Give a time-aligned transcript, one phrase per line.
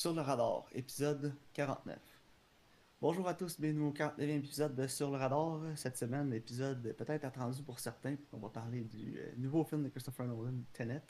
[0.00, 1.98] Sur le radar, épisode 49.
[3.02, 5.60] Bonjour à tous, bienvenue au 49e épisode de Sur le radar.
[5.76, 9.90] Cette semaine, l'épisode peut-être attendu pour certains, on va parler du euh, nouveau film de
[9.90, 11.02] Christopher Nolan, Tenet,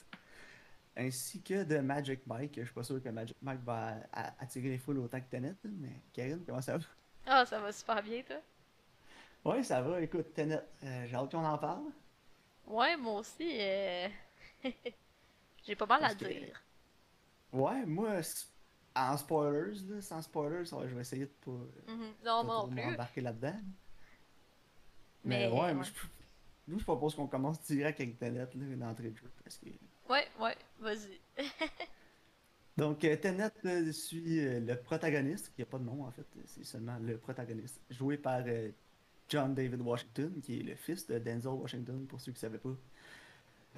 [0.97, 2.57] ainsi que de Magic Mike.
[2.57, 3.95] Je suis pas sûr que Magic Mike va
[4.41, 6.85] attirer les foules autant que Tenet, mais Karine, comment ça va?
[7.27, 8.41] Ah, ça va super bien, toi?
[9.45, 11.93] Ouais, ça va, écoute, Tenet, euh, j'ai hâte qu'on en parle.
[12.67, 14.09] Ouais, moi aussi, euh...
[15.63, 16.61] j'ai pas mal à que- dire.
[17.53, 18.21] Ouais, moi,
[18.95, 21.93] en spoilers, là, sans spoilers, je vais essayer de pas.
[22.25, 23.59] Non, non m'embarquer là-dedans.
[25.25, 25.75] Mais, Mais, ouais, ouais.
[25.75, 25.91] moi, je,
[26.69, 29.31] nous, je propose qu'on commence direct avec Tenet, là, d'entrée de jeu.
[29.45, 29.69] Parce que...
[30.09, 31.21] Ouais, ouais, vas-y.
[32.77, 36.65] Donc, euh, Tenet suit euh, le protagoniste, qui n'a pas de nom en fait, c'est
[36.65, 38.43] seulement le protagoniste, joué par
[39.29, 42.59] John David Washington, qui est le fils de Denzel Washington, pour ceux qui ne savaient
[42.59, 42.75] pas.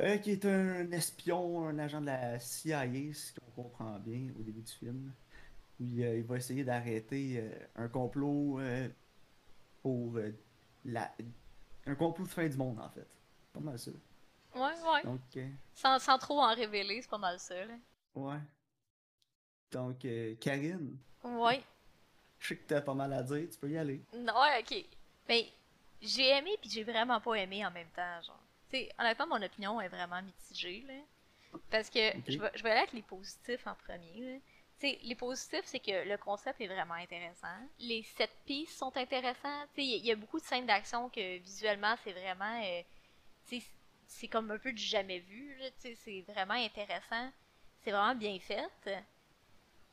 [0.00, 4.42] Euh, qui est un espion, un agent de la CIA, ce qu'on comprend bien au
[4.42, 5.12] début du film.
[5.80, 8.88] Où euh, il va essayer d'arrêter euh, un complot euh,
[9.82, 10.18] pour
[10.84, 11.12] la...
[11.86, 13.06] un complot de fin du monde en fait.
[13.52, 13.90] Pas mal ça.
[14.54, 15.02] Ouais, ouais.
[15.04, 15.20] Donc,
[15.74, 17.74] Sans, sans trop en révéler, c'est pas mal ça, là.
[18.14, 18.38] ouais.
[19.70, 21.62] Donc, euh, Karine, Ouais.
[22.38, 24.02] je sais que t'as pas mal à dire, tu peux y aller.
[24.14, 24.84] Non, ouais, ok.
[25.28, 25.48] Mais
[26.02, 28.40] j'ai aimé puis j'ai vraiment pas aimé en même temps, genre.
[28.98, 30.94] Honnêtement, mon opinion est vraiment mitigée, là.
[31.70, 34.40] Parce que je, vais, je vais aller avec les positifs en premier,
[35.02, 37.56] les positifs, c'est que le concept est vraiment intéressant.
[37.78, 39.62] Les sept pistes sont intéressants.
[39.74, 42.60] Sais, il y, a- il y a beaucoup de scènes d'action que visuellement, c'est vraiment.
[42.64, 42.82] euh,
[44.06, 47.30] c'est comme un peu du jamais vu, c'est vraiment intéressant.
[47.82, 48.68] C'est vraiment bien fait.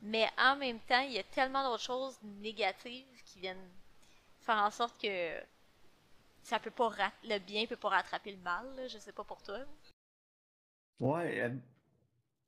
[0.02, 3.70] Mais en même temps, il y a tellement d'autres choses négatives qui viennent
[4.40, 5.40] faire en sorte que
[6.42, 6.90] ça peut pas
[7.24, 8.88] le bien peut pas rattraper le mal, là.
[8.88, 9.60] je sais pas pour toi.
[10.98, 11.54] Ouais, euh,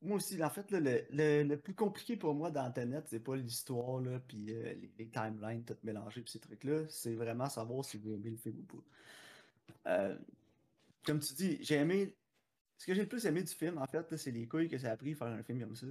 [0.03, 3.21] moi aussi, en fait, là, le, le, le plus compliqué pour moi dans Internet, c'est
[3.21, 7.85] pas l'histoire, là, puis euh, les, timelines, tout mélangées, puis ces trucs-là, c'est vraiment savoir
[7.85, 9.91] si vous aimez le film ou pas.
[9.91, 10.19] Euh,
[11.05, 12.15] comme tu dis, j'ai aimé.
[12.79, 14.91] Ce que j'ai le plus aimé du film, en fait, c'est les couilles que ça
[14.91, 15.87] a pris faire un film comme ça.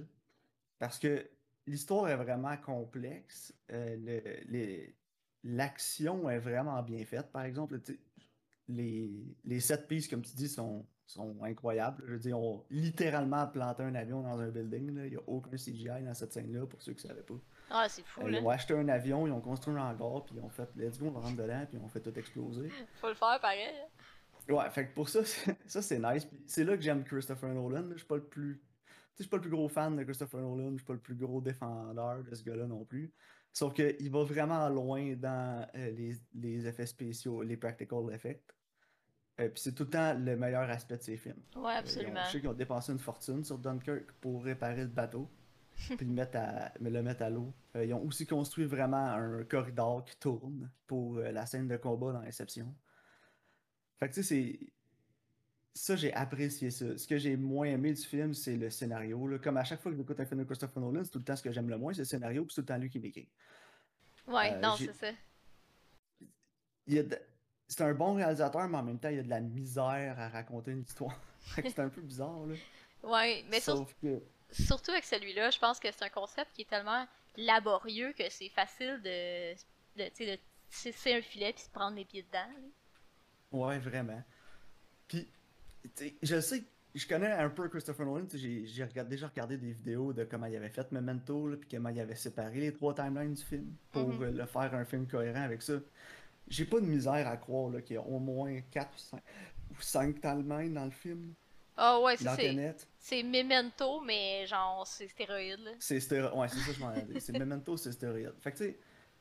[0.78, 1.26] Parce que
[1.66, 3.54] l'histoire est vraiment complexe.
[3.68, 4.94] le- les-
[5.44, 7.30] l'action est vraiment bien faite.
[7.32, 7.78] Par exemple,
[8.68, 12.02] les, les sept pistes, comme tu dis, sont, sont incroyables.
[12.06, 14.94] Je veux dire, ont littéralement planté un avion dans un building.
[14.94, 15.06] là.
[15.06, 17.34] Il n'y a aucun CGI dans cette scène-là, pour ceux qui ne savaient pas.
[17.70, 18.38] Ah, c'est fou, Euh, là.
[18.40, 20.98] ils ont acheté un avion, ils ont construit un hangar, puis ils ont fait let's
[20.98, 22.68] go, on rentre dedans, puis ils ont fait tout exploser.
[23.00, 23.68] Faut le faire pareil.
[24.48, 25.20] Ouais, fait que pour ça,
[25.66, 26.26] ça c'est nice.
[26.46, 27.88] C'est là que j'aime Christopher Nolan.
[27.92, 28.60] Je suis pas le plus.
[28.60, 30.94] Tu sais, je suis pas le plus gros fan de Christopher Nolan, je suis pas
[30.94, 33.12] le plus gros défendeur de ce gars-là non plus.
[33.52, 38.54] Sauf qu'il va vraiment loin dans euh, les, les effets spéciaux, les practical effects.
[39.40, 41.42] Euh, puis c'est tout le temps le meilleur aspect de ses films.
[41.56, 42.24] Ouais, Euh, absolument.
[42.26, 45.30] je sais qu'ils ont dépensé une fortune sur Dunkirk pour réparer le bateau,
[45.96, 47.52] puis le mettre à, mais le mettre à l'eau.
[47.74, 52.20] Ils ont aussi construit vraiment un corridor qui tourne pour la scène de combat dans
[52.20, 52.74] Inception.
[53.98, 54.72] Fait que tu sais, c'est.
[55.74, 56.98] Ça, j'ai apprécié ça.
[56.98, 59.26] Ce que j'ai moins aimé du film, c'est le scénario.
[59.26, 59.38] là.
[59.38, 61.34] Comme à chaque fois que j'écoute un film de Christopher Nolan, c'est tout le temps
[61.36, 62.98] ce que j'aime le moins, c'est le scénario, puis c'est tout le temps lui qui
[63.00, 63.26] m'écrit.
[64.26, 65.08] Ouais, euh, non, c'est ça.
[66.86, 67.18] Il y a de-
[67.68, 70.28] C'est un bon réalisateur, mais en même temps, il y a de la misère à
[70.28, 71.18] raconter une histoire.
[71.56, 72.54] C'est un peu bizarre, là.
[73.02, 74.20] Ouais, mais sur- Sauf que.
[74.50, 77.06] surtout avec celui-là, je pense que c'est un concept qui est tellement
[77.36, 80.40] laborieux que c'est facile de, de, tu sais, de
[80.70, 82.46] tisser un filet puis se prendre les pieds dedans.
[82.46, 83.58] là.
[83.58, 84.22] Ouais, vraiment.
[85.08, 85.26] Puis,
[86.22, 86.62] je sais,
[86.94, 88.26] je connais un peu Christopher Nolan.
[88.32, 88.62] J'ai
[89.08, 92.60] déjà regardé des vidéos de comment il avait fait Memento, puis comment il avait séparé
[92.60, 94.22] les trois timelines du film pour Mhm.
[94.22, 95.74] euh, le faire un film cohérent avec ça.
[96.48, 98.90] J'ai pas de misère à croire qu'il y a au moins 4
[99.70, 101.34] ou 5 timelines dans le film.
[101.76, 105.74] Ah ouais, ça Dans c'est c'est Memento, mais genre c'est stéroïde.
[105.78, 107.18] C'est stéro- Ouais, c'est ça, je m'en ai dit.
[107.20, 108.34] C'est Memento, c'est stéroïde.
[108.40, 108.78] Fait que tu sais,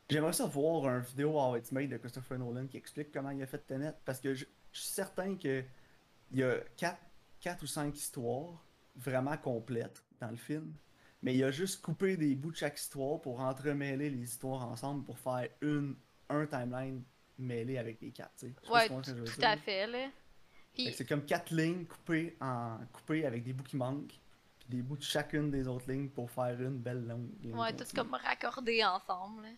[0.09, 3.41] j'aimerais ça voir un vidéo How It's Made de Christopher Nolan qui explique comment il
[3.41, 3.94] a fait Tenet.
[4.03, 5.63] Parce que je, je suis certain que
[6.31, 6.97] il y a 4,
[7.40, 8.64] quatre ou 5 histoires
[8.96, 10.74] vraiment complètes dans le film.
[11.24, 15.04] Mais il a juste coupé des bouts de chaque histoire pour entremêler les histoires ensemble
[15.06, 15.95] pour faire une,
[16.30, 17.04] un timeline
[17.38, 18.31] mêlé avec les quatre.
[18.38, 18.72] tu sais.
[18.72, 19.48] Ouais, tout dire.
[19.50, 20.10] à fait là.
[20.74, 24.19] Puis C'est comme quatre lignes coupées en coupées avec des bouts qui manquent,
[24.60, 27.75] puis des bouts de chacune des autres lignes pour faire une belle longue ligne ouais,
[27.75, 29.44] tout comme raccordé ensemble.
[29.44, 29.50] là.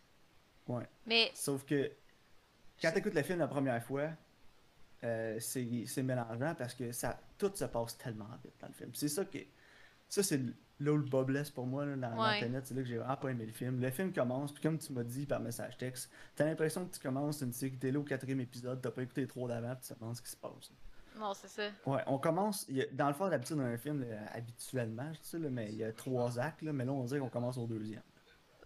[0.68, 0.88] Ouais.
[1.06, 1.92] Mais Sauf que
[2.82, 4.10] quand tu écoutes le film la première fois,
[5.04, 8.92] euh, c'est mélangeant parce que ça tout se passe tellement vite dans le film.
[8.94, 9.40] C'est ça que
[10.08, 10.40] ça c'est
[10.80, 12.40] là où le bas blesse pour moi là, dans, Ouais.
[12.40, 13.80] Tenet, c'est là que j'ai vraiment pas aimé le film.
[13.80, 17.00] Le film commence, puis comme tu m'as dit par message texte, t'as l'impression que tu
[17.00, 20.00] commences une série télé au quatrième épisode, t'as pas écouté trois d'avant, puis tu te
[20.00, 20.72] demandes ce qui se passe.
[21.16, 21.70] Non, c'est ça.
[21.86, 22.68] Ouais, on commence.
[22.70, 25.76] a- dans le fond, d'habitude, dans un film, là, habituellement, je sais, là, mais il
[25.78, 28.02] y a trois actes, là, mais là, on dirait qu'on commence au deuxième.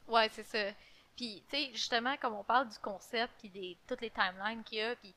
[0.07, 0.71] Ouais, c'est ça.
[1.17, 4.77] Puis, tu sais, justement, comme on parle du concept, puis des toutes les timelines qu'il
[4.77, 5.13] y a, puis,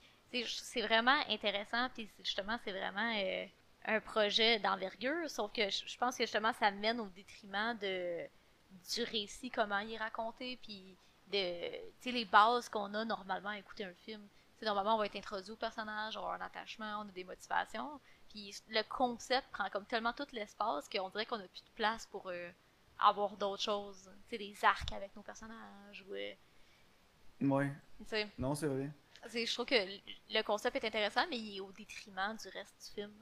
[0.47, 3.47] c'est vraiment intéressant, puis justement, c'est vraiment euh,
[3.87, 8.27] un projet d'envergure, sauf que je pense que justement, ça mène au détriment de
[8.95, 10.97] du récit, comment il est raconté, puis
[11.33, 14.23] de, les bases qu'on a normalement à écouter un film.
[14.63, 17.99] Normalement, on va être introduit au personnage, on a un attachement, on a des motivations,
[18.29, 22.07] puis le concept prend comme tellement tout l'espace qu'on dirait qu'on a plus de place
[22.07, 22.51] pour euh,
[22.99, 24.11] avoir d'autres choses.
[24.29, 26.05] Tu sais, des arcs avec nos personnages.
[26.09, 26.33] Ou, euh,
[27.41, 28.91] Ouais, tu sais, non, c'est vrai.
[29.29, 32.95] Je trouve que le concept est intéressant, mais il est au détriment du reste du
[32.95, 33.13] film.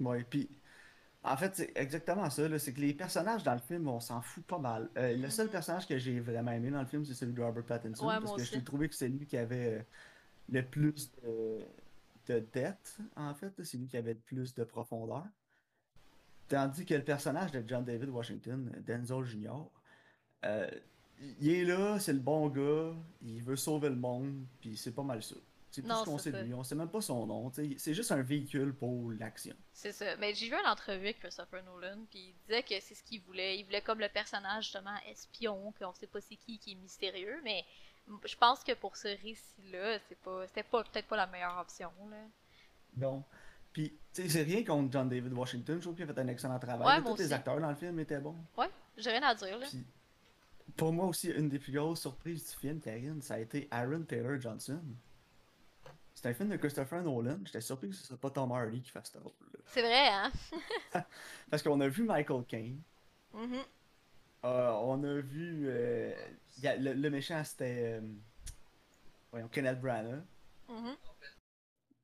[0.00, 0.48] Ouais, puis
[1.22, 4.20] en fait, c'est exactement ça, là, c'est que les personnages dans le film, on s'en
[4.20, 4.88] fout pas mal.
[4.96, 7.64] Euh, le seul personnage que j'ai vraiment aimé dans le film, c'est celui de Robert
[7.64, 9.82] Pattinson, Ouais, parce que j'ai trouvé que c'est lui qui avait euh,
[10.50, 11.58] le plus de,
[12.28, 15.24] de depth, en fait, c'est lui qui avait le plus de profondeur.
[16.48, 19.50] Tandis que le personnage de John David Washington, Denzel Jr.,
[20.44, 20.70] euh,
[21.40, 25.02] il est là, c'est le bon gars, il veut sauver le monde, puis c'est pas
[25.02, 25.36] mal ça.
[25.70, 28.10] C'est tout ce qu'on sait de lui, on sait même pas son nom, c'est juste
[28.10, 29.54] un véhicule pour l'action.
[29.74, 30.16] C'est ça.
[30.16, 33.20] Mais j'ai vu une entrevue avec Christopher Nolan, puis il disait que c'est ce qu'il
[33.20, 33.58] voulait.
[33.58, 37.40] Il voulait comme le personnage, justement, espion, qu'on sait pas c'est qui, qui est mystérieux,
[37.44, 37.62] mais
[38.24, 41.90] je pense que pour ce récit-là, c'est pas, c'était pas, peut-être pas la meilleure option,
[42.10, 42.24] là.
[42.96, 43.22] Non.
[43.72, 45.76] Puis, tu sais, c'est rien contre John David Washington.
[45.76, 47.02] Je trouve qu'il a fait un excellent travail.
[47.02, 48.36] Ouais, Tous les acteurs dans le film étaient bons.
[48.56, 49.66] Ouais, j'ai rien à dire, là.
[50.76, 54.02] Pour moi aussi, une des plus grosses surprises du film, Karine, ça a été Aaron
[54.04, 54.82] Taylor Johnson.
[56.14, 57.38] C'est un film de Christopher Nolan.
[57.44, 59.58] J'étais surpris que ce soit pas Tom Hardy qui fasse ce rôle-là.
[59.66, 60.32] C'est vrai, hein?
[61.50, 62.80] Parce qu'on a vu Michael Caine.
[63.34, 63.58] Mhm.
[64.44, 65.66] Euh, on a vu.
[65.68, 66.14] euh,
[66.64, 67.98] a- le, le méchant, c'était.
[68.00, 68.00] euh,
[69.30, 70.22] voyons, Kenneth Branagh.
[70.68, 70.96] Mhm.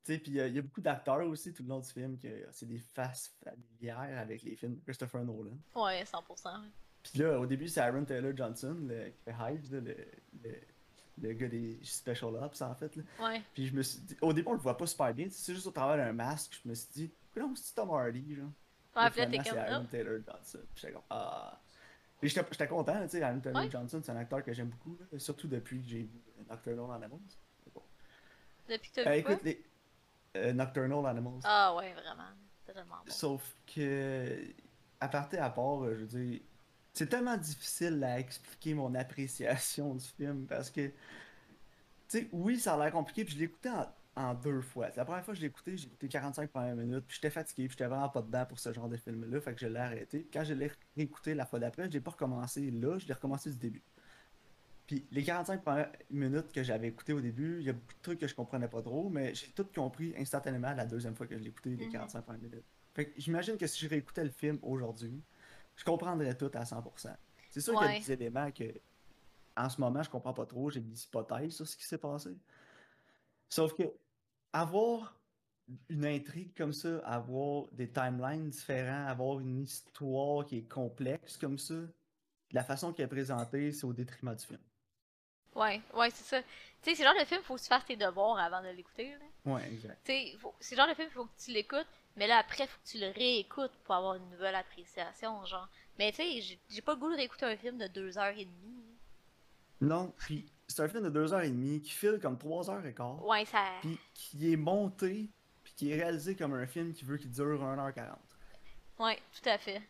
[0.04, 2.46] Tu sais, puis il y a beaucoup d'acteurs aussi tout le long du film que
[2.50, 5.56] c'est des faces familières avec les films de Christopher Nolan.
[5.76, 6.60] Ouais, 100%.
[7.02, 9.96] Puis là, au début, c'est Aaron Taylor Johnson, le, qui fait Hives, là, le,
[10.44, 10.54] le,
[11.20, 12.94] le gars des Special Ops, en fait.
[12.96, 13.02] Là.
[13.20, 13.42] Ouais.
[13.54, 15.66] Puis je me suis dit, au début, on le voit pas super bien, c'est juste
[15.66, 18.46] au travers d'un masque, je me suis dit, non, c'est Tom Hardy, genre.
[18.94, 19.52] Ouais, puis là, t'es finalement, comme.
[19.52, 19.90] c'est Aaron oh.
[19.90, 20.58] Taylor Johnson.
[20.74, 21.58] Puis j'étais comme, ah.
[22.22, 23.70] J'étais j'étais content, tu sais, Aaron Taylor Ouais.
[23.70, 27.18] Johnson, c'est un acteur que j'aime beaucoup, là, surtout depuis que j'ai vu Nocturnal Animals.
[27.74, 27.82] Bon.
[28.68, 29.32] Depuis que t'as Euh, vu quoi?
[29.32, 29.64] écoute, les
[30.36, 31.40] euh, Nocturnal Animals.
[31.44, 32.28] Ah, ouais, vraiment.
[32.64, 33.10] C'est tellement bon.
[33.12, 34.38] Sauf que,
[35.00, 36.40] à partir à part, euh, je veux dire,
[36.92, 40.92] c'est tellement difficile à expliquer mon appréciation du film parce que, tu
[42.08, 43.86] sais, oui, ça a l'air compliqué, puis je l'ai écouté en,
[44.16, 44.88] en deux fois.
[44.96, 47.66] La première fois que je l'ai écouté, j'ai écouté 45 premières minutes, puis j'étais fatigué,
[47.68, 50.18] puis j'étais vraiment pas dedans pour ce genre de film-là, fait que je l'ai arrêté.
[50.20, 53.14] Puis quand je l'ai réécouté la fois d'après, je l'ai pas recommencé là, je l'ai
[53.14, 53.82] recommencé du début.
[54.86, 58.02] Puis les 45 premières minutes que j'avais écoutées au début, il y a beaucoup de
[58.02, 61.38] trucs que je comprenais pas trop, mais j'ai tout compris instantanément la deuxième fois que
[61.38, 61.92] je l'ai écouté, les Mhm.
[61.92, 62.64] 45 premières minutes.
[62.92, 65.22] Fait que j'imagine que si je réécoutais le film aujourd'hui,
[65.82, 67.16] je comprendrais tout à 100%.
[67.50, 67.98] C'est sûr qu'il y a Ouais.
[67.98, 68.64] des éléments que,
[69.56, 72.30] en ce moment, je comprends pas trop, j'ai des hypothèses sur ce qui s'est passé.
[73.48, 73.84] Sauf que,
[74.52, 75.18] avoir
[75.88, 81.58] une intrigue comme ça, avoir des timelines différents, avoir une histoire qui est complexe comme
[81.58, 81.74] ça,
[82.52, 84.60] la façon qu'elle est présentée, c'est au détriment du film.
[85.54, 86.42] Ouais, ouais, c'est ça.
[86.42, 89.14] Tu sais, c'est genre de film, faut que tu fasses tes devoirs avant de l'écouter.
[89.44, 90.00] Ouais, exact.
[90.04, 92.78] Tu sais, faut- c'est genre de film, faut que tu l'écoutes, mais là, après, faut
[92.84, 95.68] que tu le réécoutes pour avoir une nouvelle appréciation, genre.
[95.98, 98.44] Mais tu sais, j'ai- pas le goût de réécouter un film de deux heures et
[98.44, 98.84] demie.
[99.80, 103.64] Non, puis c'est un film de 2h30 qui file comme 3h15, Ouais, ça.
[103.80, 105.28] puis qui est monté,
[105.64, 108.16] puis qui est réalisé comme un film qui veut qu'il dure 1h40.
[108.98, 109.82] Ouais, tout à fait.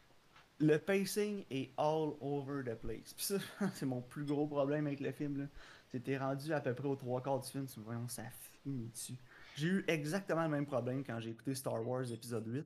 [0.59, 3.12] Le pacing est all over the place.
[3.14, 3.35] Puis ça,
[3.75, 5.38] c'est mon plus gros problème avec le film.
[5.41, 5.45] là.
[5.91, 8.23] C'était rendu à peu près aux trois quarts du film, tu voyons, ça
[8.62, 9.17] finit dessus.
[9.57, 12.57] J'ai eu exactement le même problème quand j'ai écouté Star Wars épisode 8.
[12.59, 12.63] là.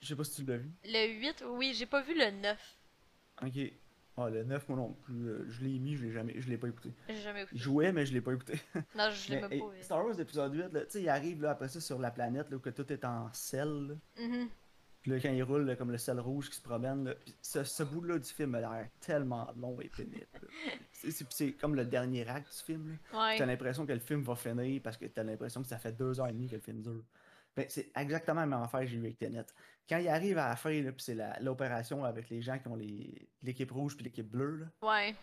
[0.00, 0.70] Je sais pas si tu l'as vu.
[0.84, 2.78] Le 8, oui, j'ai pas vu le 9.
[3.42, 3.72] Ok.
[4.16, 5.28] Ah, le 9, moi non plus.
[5.28, 6.92] euh, Je l'ai mis, je l'ai jamais, je l'ai pas écouté.
[7.08, 7.58] J'ai jamais Il écouté.
[7.58, 8.60] jouait, mais je l'ai pas écouté.
[8.96, 9.82] Non, je l'ai même pas vu.
[9.82, 12.48] Star Wars épisode 8, là, tu sais, il arrive là, après ça sur la planète,
[12.50, 13.68] là, où que tout est en sel.
[13.88, 13.94] là.
[14.24, 14.48] Mhm.
[15.04, 17.62] Puis là, quand il roule, là, comme le sel rouge qui se promène, là, ce,
[17.62, 20.26] ce bout-là du film a l'air tellement long et pénible.
[20.92, 22.88] C'est- comme le dernier acte du film.
[23.12, 23.18] là.
[23.26, 23.36] Ouais.
[23.36, 26.18] T'as l'impression que le film va finir parce que t'as l'impression que ça fait deux
[26.20, 27.04] heures et demie que le film dure.
[27.54, 29.44] Ben, c'est exactement la même affaire que j'ai eu avec Tenet.
[29.86, 32.78] Quand il arrive à la fin, puis c'est l'opération avec les gens qui ont
[33.42, 35.14] l'équipe rouge puis l'équipe bleue, là, Ouais.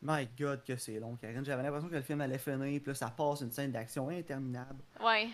[0.00, 1.44] my god que c'est long, Karine.
[1.44, 4.82] J'avais l'impression que le film allait finir, puis là, ça passe une scène d'action interminable.
[5.04, 5.28] Ouais.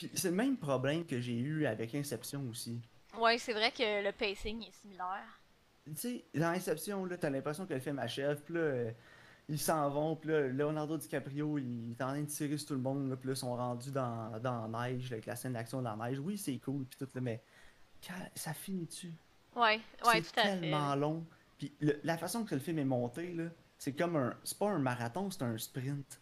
[0.00, 2.80] Puis c'est le même problème que j'ai eu avec Inception aussi.
[3.18, 5.42] Ouais, c'est vrai que le pacing est similaire.
[5.84, 8.90] Tu sais, dans Inception, là, t'as l'impression que le film achève, puis là, euh,
[9.46, 12.74] ils s'en vont, puis là, Leonardo DiCaprio, il est en train de tirer sur tout
[12.74, 15.52] le monde, là, puis là, ils sont rendus dans, dans la neige, avec la scène
[15.52, 16.18] d'action dans la neige.
[16.18, 17.42] Oui, c'est cool, puis tout, là, mais
[18.34, 19.12] ça finit-tu?
[19.54, 20.22] Ouais, ouais, tout à fait.
[20.22, 21.26] C'est tellement long.
[21.58, 23.44] Puis la façon que le film est monté, là,
[23.76, 24.34] c'est comme un.
[24.44, 26.19] C'est pas un marathon, c'est un sprint.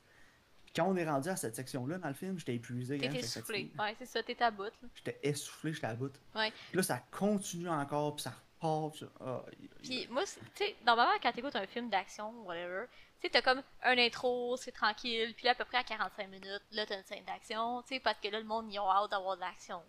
[0.79, 2.99] Quand on est rendu à cette section-là dans le film, j'étais épuisé.
[2.99, 3.73] T'étais essoufflé.
[3.79, 4.73] Ouais, c'est ça, t'étais à bout.
[4.95, 6.13] J'étais essoufflé, j'étais à bout.
[6.37, 6.53] Ouais.
[6.69, 8.95] Puis là, ça continue encore, puis ça repart.
[8.95, 9.41] Puis, oh,
[9.83, 12.87] puis moi, tu sais, normalement, quand t'écoutes un film d'action, whatever,
[13.21, 16.29] tu sais, t'as comme un intro, c'est tranquille, puis là, à peu près à 45
[16.29, 18.89] minutes, là, t'as une scène d'action, tu sais, parce que là, le monde, ils ont
[18.89, 19.83] hâte d'avoir de l'action.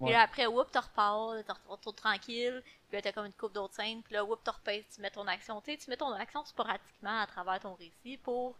[0.00, 2.62] Puis là, après, whoop, tu repars, tu retournes tranquille.
[2.88, 4.02] Puis là, t'as comme une coupe d'autres scènes.
[4.02, 5.60] Puis là, whoop, tu repèses, tu mets ton action.
[5.60, 8.56] Tu sais, tu mets ton action sporadiquement à travers ton récit pour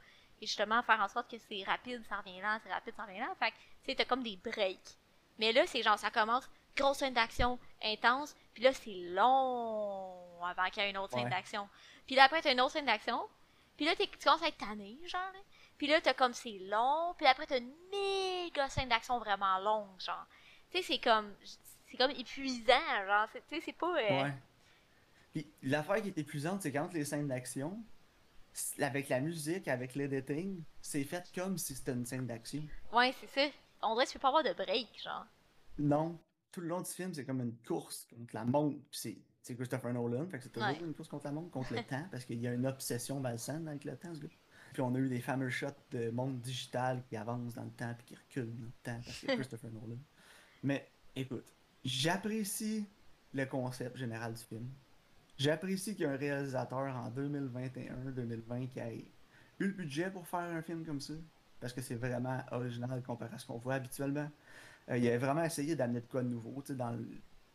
[0.47, 3.35] justement faire en sorte que c'est rapide, ça revient là, c'est rapide, ça revient là.
[3.39, 4.97] Fait que, tu sais, t'as comme des breaks.
[5.39, 8.35] Mais là, c'est genre, ça commence, grosse scène d'action intense.
[8.55, 11.69] Puis là, c'est long avant qu'il y ait une autre scène d'action.
[12.07, 13.21] Puis là, après, t'as une autre scène d'action.
[13.77, 15.33] Puis là, tu commences à être tanné, genre.
[15.79, 17.15] Puis là, t'as comme c'est long.
[17.17, 20.27] Puis après, t'as une méga scène d'action vraiment longue, genre.
[20.71, 21.35] Tu sais, c'est comme.
[21.87, 23.29] C'est comme épuisant, genre.
[23.33, 23.97] Tu sais, c'est pas.
[23.97, 24.35] Euh, ouais.
[25.33, 27.83] Puis l'affaire qui est épuisante, c'est quand les scènes d'action,
[28.81, 32.63] avec la musique, avec l'editing, c'est fait comme si c'était une scène d'action.
[32.93, 33.53] Ouais, c'est ça.
[33.83, 35.27] On dirait que tu peux pas avoir de break, genre.
[35.79, 36.19] Non.
[36.53, 38.79] Tout le long du film, c'est comme une course contre la montre.
[38.91, 41.83] Puis c'est Christopher Nolan, fait que c'est toujours une course contre la montre, contre le
[41.89, 44.29] temps, parce qu'il y a une obsession malsaine avec le temps, ce gars.
[44.73, 47.93] Puis on a eu des fameux shots de monde digital qui avance dans le temps
[47.99, 49.99] puis qui recule dans le temps parce que Christopher Nolan.
[50.63, 51.53] Mais écoute,
[51.85, 52.87] j'apprécie
[53.33, 54.69] le concept général du film.
[55.41, 59.07] J'apprécie qu'il y ait un réalisateur en 2021-2020 qui ait
[59.59, 61.15] eu le budget pour faire un film comme ça.
[61.61, 64.31] Parce que c'est vraiment original comparé à ce qu'on voit habituellement.
[64.91, 66.95] Euh, il a vraiment essayé d'amener de quoi de nouveau dans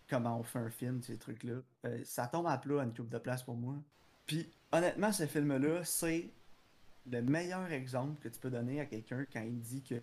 [0.10, 1.62] comment on fait un film, ces trucs-là.
[1.86, 3.76] Euh, ça tombe à plat à une coupe de place pour moi.
[4.26, 6.32] Puis honnêtement, ce film-là, c'est
[7.12, 10.02] le meilleur exemple que tu peux donner à quelqu'un quand il dit que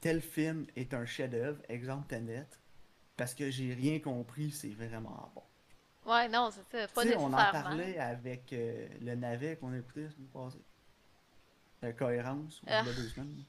[0.00, 2.48] tel film est un chef-d'œuvre, exemple Tenet,
[3.18, 5.42] parce que j'ai rien compris, c'est vraiment bon.
[6.06, 6.88] Ouais, non, c'est ça.
[6.88, 7.36] Pas nécessairement.
[7.36, 10.62] On en parlait avec euh, le navet qu'on a écouté la semaine passée.
[11.80, 12.84] La cohérence, y a ah.
[12.84, 13.44] deux semaines.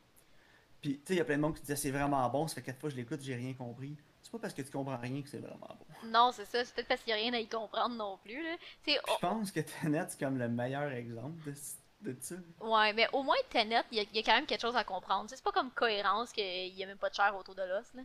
[0.81, 2.55] Puis, tu sais, il y a plein de monde qui disait c'est vraiment bon, ça
[2.55, 3.95] fait quatre fois que je l'écoute, j'ai rien compris.
[4.21, 6.09] C'est pas parce que tu comprends rien que c'est vraiment bon.
[6.09, 8.41] Non, c'est ça, c'est peut-être parce qu'il n'y a rien à y comprendre non plus.
[8.41, 8.55] Là.
[8.87, 11.53] Je pense que Tenet, c'est comme le meilleur exemple de
[12.03, 12.35] de ça.
[12.59, 15.29] Ouais, mais au moins Tenet, il y, a quand même quelque chose à comprendre.
[15.29, 17.93] C'est pas comme cohérence qu'il y a même pas de chair autour de l'os.
[17.93, 18.01] là.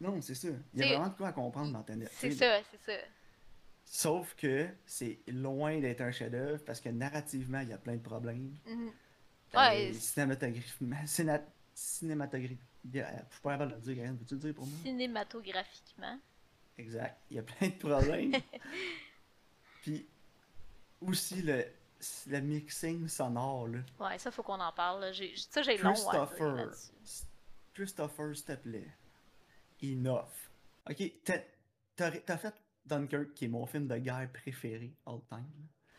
[0.00, 0.48] Non, c'est ça.
[0.74, 2.08] Il y a vraiment de quoi à comprendre dans Tenet.
[2.12, 3.04] C'est ça, c'est ça.
[3.84, 8.02] Sauf que c'est loin d'être un chef-d'œuvre parce que narrativement, il y a plein de
[8.02, 8.54] problèmes.
[8.66, 8.88] Mm
[9.54, 10.96] ouais, cinématographiquement.
[11.74, 12.64] Cinématographiquement.
[12.84, 14.18] Je suis pas capable de le dire, Karine.
[14.18, 14.78] Peux-tu le dire pour moi?
[14.82, 16.18] Cinématographiquement.
[16.76, 17.18] Exact.
[17.30, 18.32] Il y a plein de problèmes.
[19.82, 20.06] Puis
[21.00, 21.64] aussi le
[22.26, 23.78] le mixing sonore, là.
[23.98, 25.12] Ouais, ça, faut qu'on en parle.
[25.50, 26.70] Ça, j'ai long Christopher,
[27.72, 28.90] Christopher, s'il te plaît.
[29.82, 30.50] Enough.
[30.88, 32.54] Ok, t'as fait
[32.86, 35.44] Dunkirk, qui est mon film de guerre préféré all time.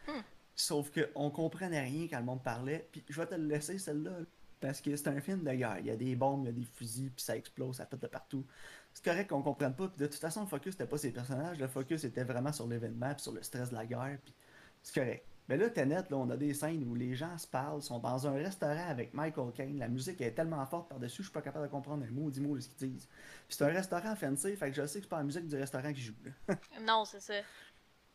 [0.08, 0.22] Hmm.
[0.56, 2.88] Sauf qu'on comprenait rien quand le monde parlait.
[2.92, 4.20] Puis je vais te le laisser, celle-là.
[4.60, 5.80] Parce que c'est un film de guerre.
[5.80, 8.02] Il y a des bombes, il y a des fusils, puis ça explose, ça pète
[8.02, 8.46] de partout.
[8.94, 9.88] C'est correct qu'on comprenne pas.
[9.90, 11.60] Puis de toute façon, le focus n'était pas ces personnages.
[11.60, 14.18] Le focus était vraiment sur l'événement, puis sur le stress de la guerre.
[14.24, 14.34] Puis
[14.82, 15.26] c'est correct.
[15.48, 18.28] Mais là, Tenet, là, on a des scènes où les gens se parlent, sont dans
[18.28, 21.66] un restaurant avec Michael Caine, la musique est tellement forte par-dessus, je suis pas capable
[21.66, 23.08] de comprendre un mot, dix mots de ce qu'ils disent.
[23.48, 25.94] C'est un restaurant fancy, fait que je sais que c'est pas la musique du restaurant
[25.94, 26.16] qui joue.
[26.82, 27.36] non, c'est ça.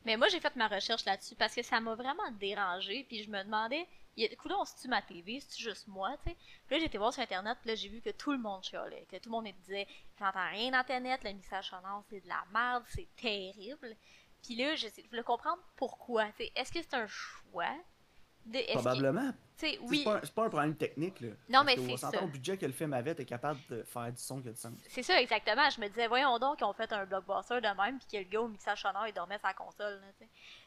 [0.04, 3.30] Mais moi, j'ai fait ma recherche là-dessus parce que ça m'a vraiment dérangé, puis je
[3.30, 6.36] me demandais, écoute, on se tue ma TV, c'est juste moi, tu sais?
[6.66, 9.06] Puis là, été voir sur Internet, puis là, j'ai vu que tout le monde chialait,
[9.10, 9.86] que tout le monde disait,
[10.18, 13.96] j'entends rien d'Internet, le message sonore, c'est de la merde, c'est terrible.
[14.42, 16.26] Puis là, je, je voulais comprendre pourquoi.
[16.54, 17.74] Est-ce que c'est un choix?
[18.46, 19.32] De, Probablement.
[19.82, 20.06] Oui.
[20.22, 21.20] C'est pas, un problème technique.
[21.20, 22.22] Là, non, mais c'est ça.
[22.22, 24.58] au budget que le film avait, t'es capable de faire du son qui a du
[24.58, 24.72] sens.
[24.88, 25.68] C'est ça, exactement.
[25.68, 28.30] Je me disais, voyons donc qu'ils ont fait un blockbuster de même, puis que le
[28.30, 30.00] gars au mixage sonore, il dormait sa console.
[30.00, 30.26] Là,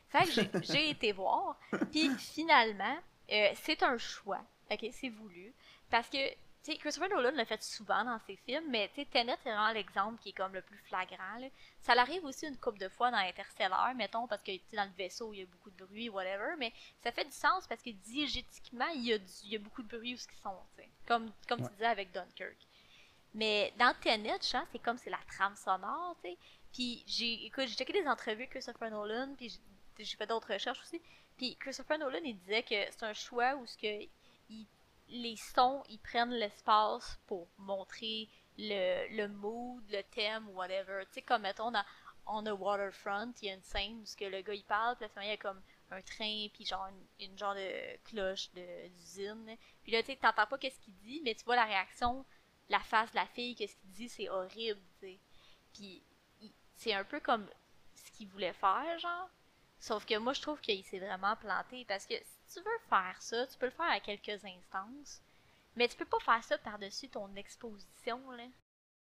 [0.09, 1.57] fait que j'ai été voir.
[1.91, 2.97] Puis finalement,
[3.31, 4.41] euh, c'est un choix.
[4.71, 5.53] OK, c'est voulu.
[5.89, 6.17] Parce que
[6.71, 10.29] sais, Christopher Nolan l'a fait souvent dans ses films, mais Tenet est vraiment l'exemple qui
[10.29, 11.37] est comme le plus flagrant.
[11.39, 11.47] Là.
[11.81, 15.33] Ça l'arrive aussi une couple de fois dans Interstellar, mettons, parce que dans le vaisseau,
[15.33, 16.71] il y a beaucoup de bruit, whatever, mais
[17.03, 19.89] ça fait du sens parce que diégétiquement, il y a, il y a beaucoup de
[19.89, 20.55] bruit où ce qu'ils sont,
[21.05, 22.57] comme, comme tu disais avec Dunkirk.
[23.33, 26.37] Mais dans Tenet, c'est comme c'est la trame sonore, tu sais.
[26.71, 29.59] Puis j'ai écoute, j'ai checké des entrevues avec Christopher Nolan, puis
[29.99, 31.01] j'ai fait d'autres recherches aussi.
[31.37, 34.07] Puis Christopher Nolan, il disait que c'est un choix où ce que
[34.49, 34.67] il
[35.13, 38.27] les sons, ils prennent l'espace pour montrer
[38.57, 41.03] le, le mood, le thème, whatever.
[41.05, 41.85] Tu sais, comme mettons, dans
[42.25, 45.07] On a Waterfront, il y a une scène où que le gars il parle, puis
[45.17, 46.89] il y a comme un train, puis genre
[47.19, 49.55] une, genre de cloche d'usine.
[49.83, 52.25] Puis là, tu sais, t'entends pas qu'est-ce qu'il dit, mais tu vois la réaction,
[52.69, 54.81] la face de la fille, qu'est-ce qu'il dit, c'est horrible.
[55.73, 56.03] Puis
[56.75, 57.47] c'est un peu comme
[57.93, 59.29] ce qu'il voulait faire, genre.
[59.79, 62.15] Sauf que moi, je trouve qu'il s'est vraiment planté, parce que
[62.53, 65.21] tu veux faire ça, tu peux le faire à quelques instances,
[65.75, 68.43] mais tu peux pas faire ça par-dessus ton exposition, là.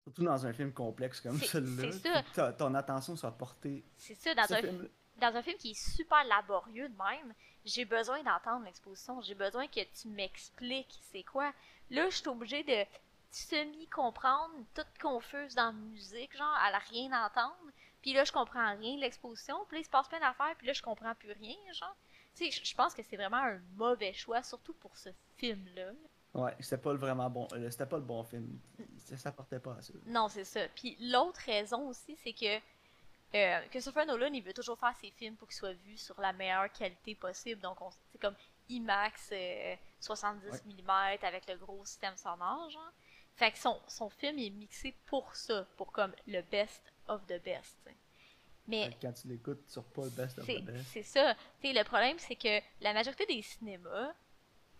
[0.05, 1.93] Surtout dans un film complexe comme celui-là.
[1.93, 2.53] c'est ça.
[2.53, 3.85] ton attention soit portée.
[3.97, 4.89] C'est ça, dans ce un, film-là.
[5.19, 9.21] dans un film qui est super laborieux de même, j'ai besoin d'entendre l'exposition.
[9.21, 11.53] J'ai besoin que tu m'expliques c'est quoi.
[11.91, 12.85] Là, je suis obligée de
[13.31, 17.71] semi-comprendre, toute confuse dans la musique, genre, elle a rien à entendre.
[18.03, 19.65] Puis là, je comprends rien de l'exposition.
[19.67, 20.55] Puis là, il se passe plein d'affaires.
[20.59, 21.97] Puis là, je comprends plus rien, genre.
[22.35, 25.91] Tu sais, je- pense que c'est vraiment un mauvais choix, surtout pour ce film-là.
[26.35, 27.47] Ouais, c'était pas le vraiment bon.
[27.53, 28.59] euh, C'était pas le bon film.
[28.99, 29.93] Ça s'apportait pas à ça.
[30.07, 30.67] Non, c'est ça.
[30.75, 32.59] Puis l'autre raison aussi, c'est que
[33.35, 36.33] euh, Christopher Nolan, il veut toujours faire ses films pour qu'ils soient vus sur la
[36.33, 37.61] meilleure qualité possible.
[37.61, 38.35] Donc, on- c'est comme
[38.71, 40.91] IMAX euh, 70 mm
[41.23, 42.93] avec le gros système sonore, genre.
[43.37, 47.43] Fait que son, son film est mixé pour ça, pour comme le best of the
[47.43, 47.77] best.
[47.85, 47.97] t'sais.
[48.69, 50.89] Mais Quand tu l'écoutes, tu pas le best of the best.
[50.93, 51.35] c'est ça.
[51.61, 54.13] Tu sais, le problème, c'est que la majorité des cinémas,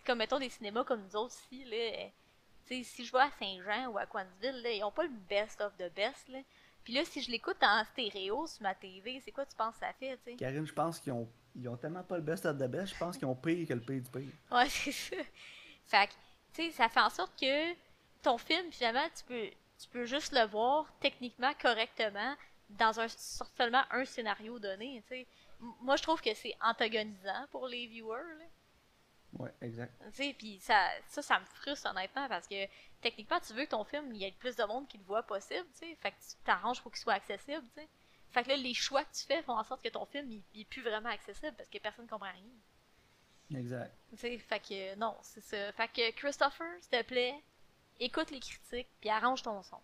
[0.05, 2.09] comme mettons des cinémas comme nous autres ici, là,
[2.65, 5.61] sais, si je vais à Saint-Jean ou à Coinsville, là, ils ont pas le best
[5.61, 6.27] of the best.
[6.29, 6.39] Là.
[6.83, 9.79] Puis là, si je l'écoute en stéréo sur ma TV, c'est quoi tu penses que
[9.81, 10.35] ça fait?
[10.35, 12.99] Karine, je pense qu'ils ont, ils ont tellement pas le best of the best, je
[12.99, 14.31] pense qu'ils ont pire que le pire du pire.
[14.51, 15.15] Ouais, c'est ça.
[15.85, 16.13] Fait que,
[16.53, 17.73] tu sais, ça fait en sorte que
[18.21, 19.49] ton film, finalement, tu peux,
[19.79, 22.35] tu peux juste le voir techniquement correctement
[22.77, 25.03] dans un seulement un scénario donné,
[25.59, 28.45] Moi, je trouve que c'est antagonisant pour les viewers, là.
[29.39, 29.91] Ouais, exact.
[30.37, 32.67] Puis ça, ça, ça me frustre honnêtement parce que
[33.01, 35.03] techniquement, tu veux que ton film, il y ait le plus de monde qui le
[35.05, 35.95] voit possible, tu sais.
[35.95, 37.87] Fait que tu t'arranges pour qu'il soit accessible, tu sais.
[38.31, 40.41] Fait que là, les choix que tu fais font en sorte que ton film, il,
[40.53, 43.59] il est plus vraiment accessible parce que personne comprend rien.
[43.59, 43.95] Exact.
[44.09, 45.71] Tu sais, fait que non, c'est ça.
[45.73, 47.35] Fait que Christopher, s'il te plaît,
[47.99, 49.79] écoute les critiques puis arrange ton son.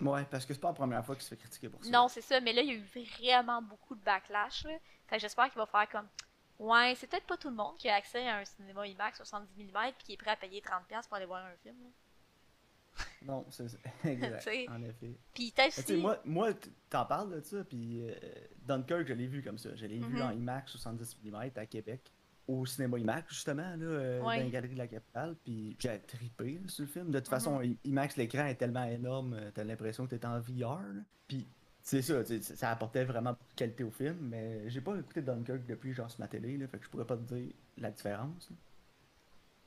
[0.00, 1.90] Ouais, parce que c'est pas la première fois qu'il se fait critiquer pour ça.
[1.90, 2.84] Non, c'est ça, mais là, il y a eu
[3.18, 4.72] vraiment beaucoup de backlash, là.
[5.06, 6.08] Fait que j'espère qu'il va faire comme.
[6.58, 9.52] Ouais, c'est peut-être pas tout le monde qui a accès à un cinéma IMAX 70
[9.56, 11.76] mm puis qui est prêt à payer 30$ pour aller voir un film.
[11.82, 11.88] là.
[13.22, 13.78] Non, c'est ça.
[14.04, 14.48] exact.
[14.70, 15.18] En effet.
[15.32, 15.96] Puis aussi.
[15.96, 16.50] moi, moi
[16.90, 18.14] t'en parles de ça, puis euh,
[18.62, 19.74] Dunkirk, je l'ai vu comme ça.
[19.74, 20.22] Je l'ai vu Mhm.
[20.22, 22.12] en IMAX 70 mm à Québec,
[22.46, 24.38] au cinéma IMAX, justement, là, euh, Ouais.
[24.38, 27.10] dans les galeries de la capitale, puis j'ai trippé là, sur le film.
[27.10, 27.30] De toute Mhm.
[27.30, 30.80] façon, IMAX, l'écran est tellement énorme, euh, t'as l'impression que t'es en VR.
[30.82, 31.02] là.
[31.26, 31.46] Puis
[31.80, 35.92] c'est ça, ça apportait vraiment de qualité au film, mais j'ai pas écouté Dunkirk depuis,
[35.94, 38.48] genre, sur ma télé, là, fait que je pourrais pas te dire la différence.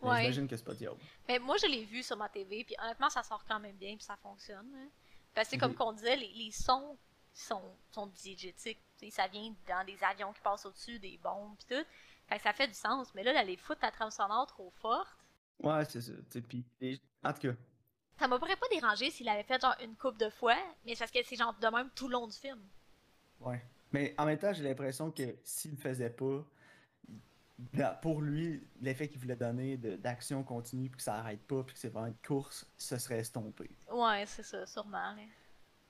[0.01, 0.21] Ouais.
[0.21, 0.97] j'imagine que c'est pas diable.
[1.27, 3.95] Mais moi, je l'ai vu sur ma TV, puis honnêtement, ça sort quand même bien,
[3.95, 4.67] puis ça fonctionne.
[4.75, 4.89] hein.
[5.33, 6.95] Parce que, comme qu'on disait, les, les sons
[7.33, 7.61] sont,
[7.91, 8.79] sont diégétiques.
[9.11, 11.85] Ça vient dans des avions qui passent au-dessus, des bombes, puis tout.
[12.27, 13.13] Fait que ça fait du sens.
[13.15, 15.17] Mais là, d'aller foutre ta trame sonore trop forte,
[15.63, 16.11] Ouais, c'est ça.
[16.81, 17.53] et- en tout cas,
[18.19, 21.11] ça m'aurait pas dérangé s'il avait fait genre une coupe de fois, mais c'est parce
[21.11, 22.59] que c'est genre de même tout le long du film.
[23.39, 23.63] Ouais.
[23.91, 26.43] Mais en même temps, j'ai l'impression que s'il le faisait pas,
[27.73, 31.73] là, pour lui, l'effet qu'il voulait donner d'action continue, puis que ça arrête pas, puis
[31.73, 33.69] que c'est vraiment une course, ce serait estompé.
[33.91, 35.13] Ouais, c'est ça, sûrement.
[35.13, 35.21] là.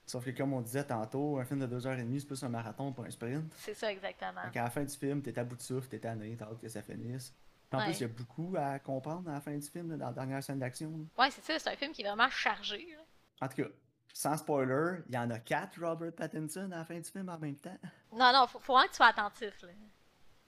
[0.08, 3.04] Sauf que comme on disait tantôt, un film de 2h30, c'est plus un marathon, pas
[3.04, 3.54] un sprint.
[3.58, 4.42] C'est ça, exactement.
[4.46, 6.60] Fait qu'à la fin du film, t'es à bout de souffle, t'es tanné, t'as hâte
[6.62, 7.34] que ça finisse.
[7.70, 7.86] Puis en Ouais.
[7.92, 10.14] plus, il y a beaucoup à comprendre à la fin du film, là, dans la
[10.14, 10.90] dernière scène d'action.
[11.20, 12.88] Ouais, c'est ça, c'est un film qui est vraiment chargé.
[12.96, 13.04] là.
[13.46, 13.68] En tout cas,
[14.14, 17.38] sans spoiler, il y en a quatre Robert Pattinson à la fin du film en
[17.38, 17.78] même temps.
[18.14, 19.62] Non, non, faut, faut vraiment que tu sois attentif.
[19.62, 19.68] Là.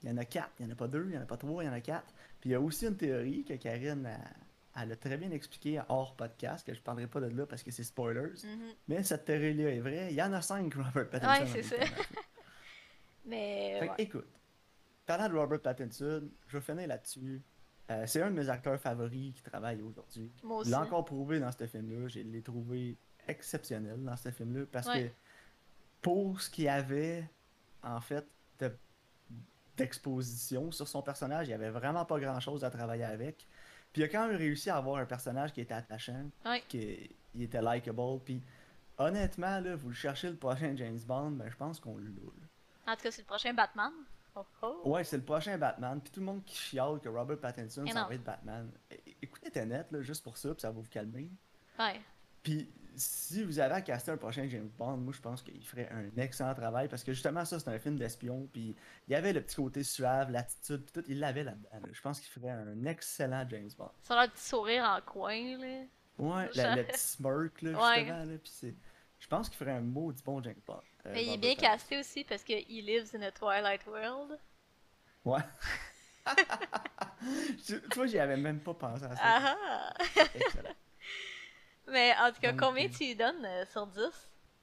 [0.02, 1.26] Il y en a quatre, il n'y en a pas deux, il n'y en a
[1.26, 2.14] pas trois, il y en a quatre.
[2.40, 4.16] Puis il y a aussi une théorie que Karine a,
[4.76, 7.62] elle a très bien expliqué hors podcast, que je ne parlerai pas de là parce
[7.62, 8.32] que c'est spoilers.
[8.44, 8.72] Mhm.
[8.88, 10.08] Mais cette théorie-là est vraie.
[10.10, 11.42] Il y en a cinq Robert Pattinson.
[11.44, 11.76] Ouais, en c'est ça.
[13.26, 13.76] Mais.
[13.80, 13.96] Fait ouais.
[13.96, 14.28] que, écoute,
[15.06, 17.42] parlant de Robert Pattinson, je vais finir là-dessus.
[17.90, 20.30] Euh, c'est un de mes acteurs favoris qui travaille aujourd'hui.
[20.44, 20.70] Moi aussi.
[20.70, 22.08] l'a encore prouvé dans ce film-là.
[22.08, 25.08] Je l'ai trouvé exceptionnel dans ce film-là parce Ouais.
[25.08, 25.12] que
[26.00, 27.28] pour ce qu'il y avait,
[27.82, 28.24] en fait,
[28.60, 28.72] de-
[29.76, 33.46] d'exposition sur son personnage, il y avait vraiment pas grand-chose à travailler avec.
[33.92, 36.62] Puis il a quand même réussi à avoir un personnage qui était attachant, Ouais.
[36.68, 38.20] qui il était likable.
[38.24, 38.42] Puis
[38.98, 42.10] honnêtement, là, vous le cherchez le prochain James Bond, ben, je pense qu'on l'a.
[42.86, 43.92] En tout cas, c'est le prochain Batman.
[44.36, 44.82] Oh, oh.
[44.84, 46.00] Ouais, c'est le prochain Batman.
[46.00, 47.92] Puis tout le monde qui chiale que Robert Pattinson, non.
[48.06, 48.70] va être Batman.
[49.22, 51.28] Écoutez Tenet, là, juste pour ça, puis ça va vous calmer.
[51.78, 52.00] Ouais.
[52.42, 55.88] Puis si vous avez à caster un prochain James Bond, moi je pense qu'il ferait
[55.90, 58.74] un excellent travail parce que justement ça c'est un film d'espion puis
[59.08, 61.68] il y avait le petit côté suave, l'attitude puis tout, il l'avait là-dedans.
[61.72, 61.88] là.
[61.92, 63.90] Je pense qu'il ferait un excellent James Bond.
[64.02, 65.84] Ça a l'air petit sourire en coin, là.
[66.18, 67.98] Ouais, le, Genre- le petit smirk là Ouais.
[68.00, 68.74] justement là, puis c'est
[69.18, 70.80] je pense qu'il ferait un maudit bon James Bond.
[71.06, 74.38] euh, Mais il est bien casté aussi parce que he lives in a Twilight World.
[75.24, 75.40] Ouais.
[77.66, 79.22] tu tu vois, j'y avais même pas pensé à ça.
[79.22, 79.94] Ah ah!
[80.34, 80.70] Excellent.
[81.90, 84.00] Mais en tout cas, Donc, combien tu lui donnes euh, sur 10?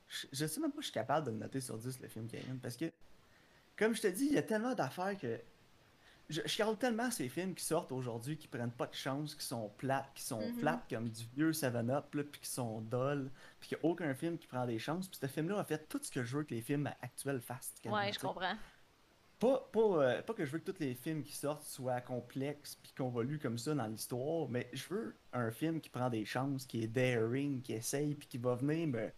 [0.09, 2.07] Je, je sais même pas si je suis capable de le noter sur 10 le
[2.07, 2.85] film Karen parce que,
[3.77, 5.39] comme je te dis, il y a tellement d'affaires que.
[6.29, 9.45] Je, je regarde tellement ces films qui sortent aujourd'hui qui prennent pas de chance, qui
[9.45, 13.29] sont plates, qui sont flattes comme du vieux 7-Up, là, puis qui sont dulls,
[13.61, 15.07] puis qu'il n'y a aucun film qui prend des chances.
[15.07, 17.75] Puis ce film-là a fait tout ce que je veux que les films actuels fassent.
[17.85, 18.55] Ouais, je comprends.
[19.39, 22.75] Pas, pas, euh, pas que je veux que tous les films qui sortent soient complexes
[22.81, 26.65] puis convolus comme ça dans l'histoire, mais je veux un film qui prend des chances,
[26.65, 29.11] qui est daring, qui essaye puis qui va venir me,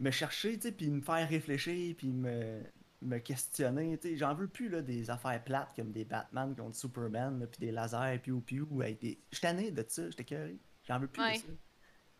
[0.00, 2.62] me chercher, tu sais, puis me faire réfléchir puis me,
[3.00, 4.16] me questionner, tu sais.
[4.16, 8.18] J'en veux plus, là, des affaires plates comme des Batman contre Superman, puis des lasers,
[8.22, 8.66] piou piou,
[9.00, 9.18] des...
[9.40, 10.58] Tanné de ça, j'étais curé.
[10.84, 11.32] J'en veux plus Ouais.
[11.34, 11.52] de ça.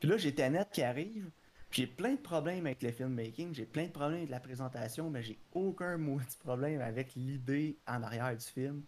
[0.00, 1.30] Puis là, j'ai Tenet qui arrive,
[1.72, 5.22] j'ai plein de problèmes avec le filmmaking, j'ai plein de problèmes avec la présentation, mais
[5.22, 8.82] j'ai aucun maudit problème avec l'idée en arrière du film,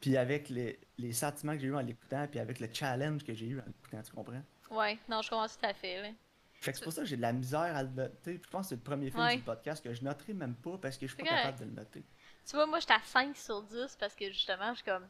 [0.00, 3.34] puis avec les, les sentiments que j'ai eu en l'écoutant, puis avec le challenge que
[3.34, 4.42] j'ai eu en l'écoutant, tu comprends?
[4.70, 6.00] Ouais, non, je comprends tout à fait.
[6.02, 6.08] là.
[6.54, 8.40] Fait que c'est pour ça que j'ai de la misère à le noter.
[8.42, 9.36] Je pense que c'est le premier film Ouais.
[9.36, 11.70] du podcast que je noterai même pas parce que je suis pas capable de le
[11.72, 12.04] noter.
[12.46, 15.04] Tu vois, moi, j'étais à 5 sur 10 parce que justement, je suis comme.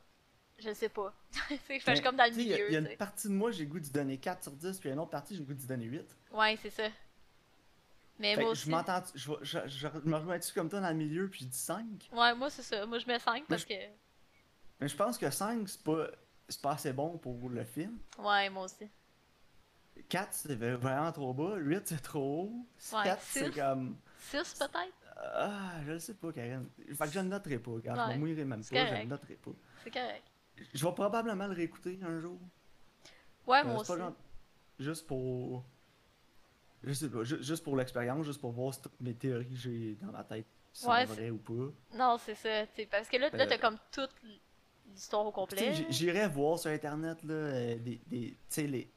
[0.59, 1.13] Je sais pas.
[1.51, 1.55] Je
[1.95, 2.69] suis comme dans le tu sais, il y a- milieu.
[2.71, 4.79] Il y a une partie de moi, j'ai le goût d'y donner 4 sur 10,
[4.79, 6.17] puis une autre partie, j'ai le goût d'y donner 8.
[6.33, 6.85] Ouais, c'est ça.
[8.19, 8.71] Mais Fait moi que je aussi.
[8.71, 11.59] m'entends, je, je, je, je me rejoins-tu comme toi dans le milieu, puis je dis
[11.59, 12.11] 5?
[12.13, 12.87] Ouais, moi, c'est ça.
[12.87, 13.75] Moi, je mets 5 parce que.
[14.81, 16.07] Mais je pense que 5, c'est pas,
[16.49, 17.99] c'est pas assez bon pour le film.
[18.19, 18.89] Ouais, moi aussi.
[20.09, 21.57] 4, c'est vraiment trop bas.
[21.57, 22.67] 8, c'est trop haut.
[22.97, 23.97] Ouais, 4, c'est comme.
[24.21, 24.93] 6 peut-être?
[25.17, 26.69] Ah, je le sais pas, Karen.
[26.97, 27.71] Fait que je le noterai pas.
[27.85, 29.51] Je Ouais, même c'est pas, je le noterai pas.
[29.85, 30.25] C'est correct.
[30.75, 32.39] Je vais probablement le réécouter un jour.
[33.47, 33.97] Ouais, Euh, moi aussi.
[33.97, 34.13] genre-
[34.79, 35.65] Juste pour.
[36.83, 39.55] Je sais pas, ju- juste pour l'expérience, juste pour voir si toutes mes théories que
[39.57, 41.73] j'ai dans ma tête sont Ouais, vraies ou pas.
[41.97, 42.67] Non, c'est ça.
[42.91, 44.11] Parce que là, là Euh, t'as comme toute
[44.87, 45.73] l'histoire au complet.
[45.75, 48.37] j- J'irais voir sur internet là, euh, des, les,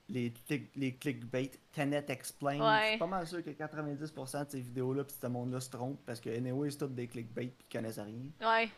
[0.10, 2.58] les, click- les clickbait, Tenet Explain.
[2.58, 2.90] Je Ouais.
[2.92, 6.20] suis pas mal sûr que 90% de ces vidéos-là pis ce monde-là se trompe parce
[6.20, 8.32] que anyway, c'est tout des clickbait pis ils connaissent rien.
[8.42, 8.70] Ouais.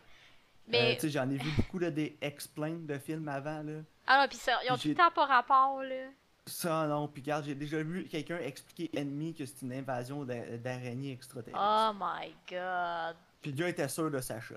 [0.67, 0.95] Euh, Mais.
[0.95, 3.81] tu sais, j'en ai vu beaucoup là, des explain de films avant là.
[4.05, 6.07] Ah non, pis ça, ils ont Puis tout le temps pas rapport, là.
[6.45, 10.57] Ça non, puis regarde, j'ai déjà vu quelqu'un expliquer ennemi que c'est une invasion d'a-
[10.57, 11.59] d'araignées extraterrestres.
[11.61, 13.15] Oh my god.
[13.41, 14.55] Puis le gars était sûr de sa shot.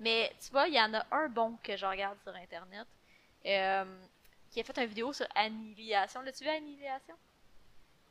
[0.00, 2.86] Mais tu vois, il y en a un bon que je regarde sur internet.
[3.46, 3.84] euh,
[4.50, 6.20] qui a fait une vidéo sur Annihilation.
[6.22, 7.14] L'as-tu vu Annihilation?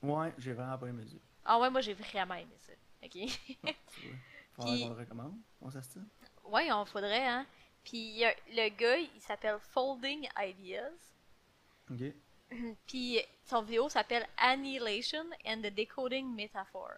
[0.02, 1.15] Ouais, j'ai vraiment pas aimé ça.
[1.46, 2.74] Ah ouais, moi j'ai vraiment aimé ça.
[3.04, 3.17] Ok?
[3.65, 3.69] Ah.
[4.56, 5.34] Faudrait Puis- qu'on le recommande.
[5.62, 5.78] On dit?
[6.45, 7.45] Ouais, on faudrait, hein.
[7.84, 10.91] Puis le gars, il s'appelle Folding Ideas.
[11.91, 12.13] Ok.
[12.88, 16.91] Puis son vidéo s'appelle Annihilation and the Decoding Metaphor.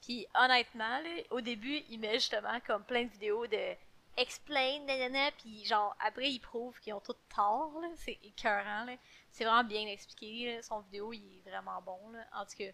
[0.00, 3.74] Puis honnêtement, là, au début, il met justement comme plein de vidéos de
[4.16, 7.88] explain, nanana, puis genre après il prouve qu'ils ont tout tort, là.
[7.96, 8.96] c'est écœurant, là.
[9.32, 10.62] c'est vraiment bien expliqué, là.
[10.62, 12.24] son vidéo il est vraiment bon, là.
[12.32, 12.70] en tout cas.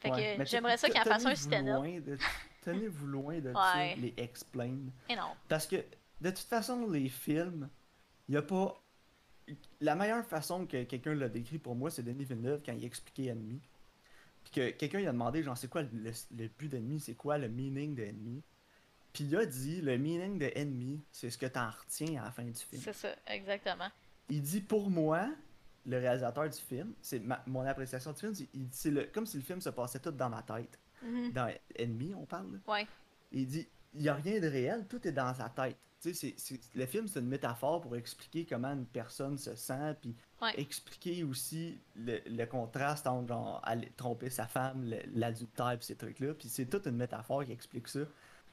[0.00, 1.34] Fait Ouais, que j'aimerais ça qu'il en fasse un
[2.72, 4.76] tenez-vous loin de- ça, les explain.
[5.08, 5.30] Et non.
[5.48, 5.76] Parce que,
[6.20, 7.68] de toute façon, les films,
[8.28, 8.80] il n'y a pas.
[9.80, 13.26] La meilleure façon que quelqu'un l'a décrit pour moi, c'est Denis Villeneuve quand il expliquait
[13.26, 13.60] Ennemi.
[14.44, 15.88] Puis que quelqu'un lui a demandé, genre, c'est quoi le,
[16.36, 18.42] le but d'Ennemi, c'est quoi le meaning d'Ennemi?
[19.12, 22.30] Puis il a dit, le meaning de Ennemi, c'est ce que t'en retiens à la
[22.32, 22.82] fin du film.
[22.82, 23.88] C'est ça, exactement.
[24.28, 25.28] Il dit, pour moi,
[25.86, 28.34] le réalisateur du film, c'est mon appréciation du film,
[28.70, 30.78] c'est- le, comme si le film se passait tout dans ma tête.
[31.02, 31.32] Mhm.
[31.32, 32.60] Dans Ennemi, on parle.
[32.66, 32.86] Ouais.
[33.32, 35.76] Il dit il n'y a rien de réel, tout est dans sa tête.
[36.02, 39.54] Tu sais, c'est- c'est- le film, c'est une métaphore pour expliquer comment une personne se
[39.56, 40.52] sent, puis Ouais.
[40.60, 46.34] expliquer aussi le, le contraste entre genre, aller tromper sa femme, l'adultère, puis ces trucs-là.
[46.34, 48.00] Puis c'est toute une métaphore qui explique ça,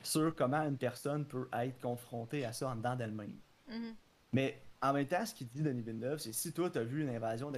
[0.02, 3.36] sur comment une personne peut être confrontée à ça en dedans d'elle-même.
[3.68, 3.96] Mhm.
[4.32, 7.02] Mais en même temps, ce qu'il dit Denis Villeneuve, c'est si toi, tu as vu
[7.04, 7.52] une invasion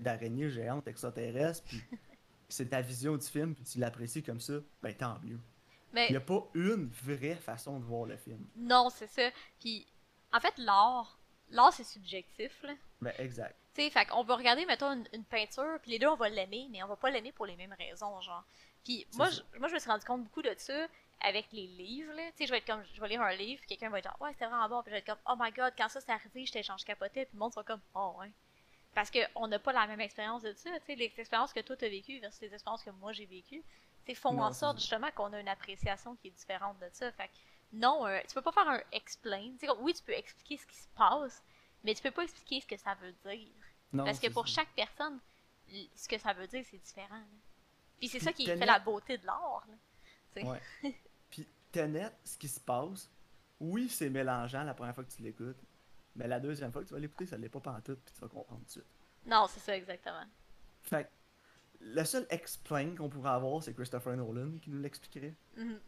[0.00, 1.80] d'araignées géantes extraterrestres, puis
[2.48, 5.38] c'est ta vision du film, puis tu l'apprécies comme ça, ben tant mieux.
[5.92, 8.44] Mais Il n'y a pas une vraie façon de voir le film.
[8.56, 9.30] non, c'est ça.
[9.60, 9.86] Puis
[10.32, 11.18] en fait, l'art,
[11.50, 12.72] l'art c'est subjectif, là.
[13.00, 13.54] Ben, exact.
[13.74, 16.28] Tu sais, fait qu'on va regarder, mettons, une, une peinture, puis les deux, on va
[16.28, 18.44] l'aimer, mais on va pas l'aimer pour les mêmes raisons, genre.
[18.84, 20.88] Puis moi, je, moi, je me suis rendu compte beaucoup de ça
[21.24, 22.30] avec les livres, là.
[22.32, 24.16] Tu sais, je vais être comme, je vais lire un livre, quelqu'un va être genre,
[24.20, 26.12] ouais, c'était vraiment bon, puis je vais être comme, oh my god, quand ça s'est
[26.12, 28.30] arrivé, j'étais genre, je capotais, puis le monde sera comme, oh, ouais.
[28.94, 31.76] Parce qu'on n'a pas la même expérience de ça, tu sais, les expériences que toi
[31.76, 33.62] t'as vécues versus les expériences que moi j'ai vécues,
[34.04, 36.88] tu sais, font Non, en sorte justement qu'on a une appréciation qui est différente de
[36.92, 37.10] ça.
[37.12, 37.32] Fait que
[37.72, 39.50] non, euh, tu peux pas faire un explain.
[39.58, 41.42] Tu sais, oui, tu peux expliquer ce qui se passe,
[41.84, 43.48] mais tu peux pas expliquer ce que ça veut dire.
[43.94, 44.56] Non, Parce que pour ça.
[44.56, 45.18] chaque personne,
[45.94, 47.16] ce que ça veut dire, c'est différent.
[47.16, 47.38] là.
[47.98, 49.64] Puis c'est ça qui fait la beauté de l'art.
[50.36, 50.60] Ouais.
[51.72, 53.10] Tenet, ce qui se passe,
[53.60, 55.62] oui, c'est mélangeant la première fois que tu l'écoutes,
[56.16, 58.28] mais la deuxième fois que tu vas l'écouter, ça l'est pas pantoute, puis tu vas
[58.28, 58.86] comprendre tout de suite.
[59.26, 60.24] Non, c'est ça, exactement.
[60.82, 61.08] Fait
[61.80, 65.34] le seul explain qu'on pourrait avoir, c'est Christopher Nolan qui nous l'expliquerait.
[65.56, 65.80] Mhm.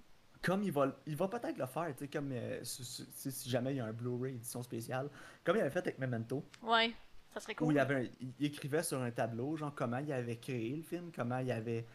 [0.42, 3.48] Comme il va, il va peut-être le faire, tu sais, comme euh, si, si- si
[3.48, 5.08] jamais il y a un Blu-ray édition spéciale,
[5.44, 6.92] comme il avait fait avec Memento, Ouais,
[7.32, 7.74] ça serait où cool.
[7.74, 11.10] il, avait un- il écrivait sur un tableau, genre comment il avait créé le film,
[11.14, 11.86] comment il avait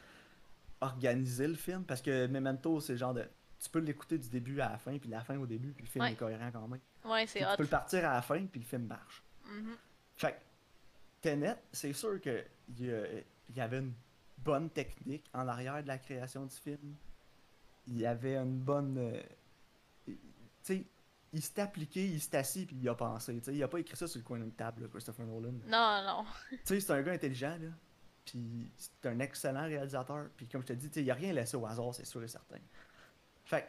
[0.81, 3.25] organisé le film, parce que Memento, c'est genre de.
[3.61, 5.89] Tu peux l'écouter du début à la fin, puis la fin au début, puis le
[5.89, 6.13] film Ouais.
[6.13, 6.79] est cohérent quand même.
[7.03, 9.21] Ouais, c'est tu peux le partir à la fin, puis le film marche.
[9.45, 9.75] Mhm.
[10.15, 10.37] Fait que,
[11.21, 12.43] Tenet, c'est sûr que
[12.77, 13.93] il y, y avait une
[14.37, 16.95] bonne technique en arrière de la création du film.
[17.87, 18.97] Il y avait une bonne.
[18.97, 19.21] euh,
[20.05, 20.17] Tu
[20.61, 20.85] sais,
[21.33, 23.37] il s'est appliqué, il s'est assis, puis il a pensé.
[23.39, 25.51] Tu sais, il a pas écrit ça sur le coin d'une table, là, Christopher Nolan.
[25.67, 26.25] Non, non.
[26.51, 27.69] Tu sais, c'est un gars intelligent, là.
[28.25, 30.27] Puis c'est un excellent réalisateur.
[30.37, 32.59] Puis comme je te dis, il a rien laissé au hasard, c'est sûr et certain.
[33.49, 33.67] Fait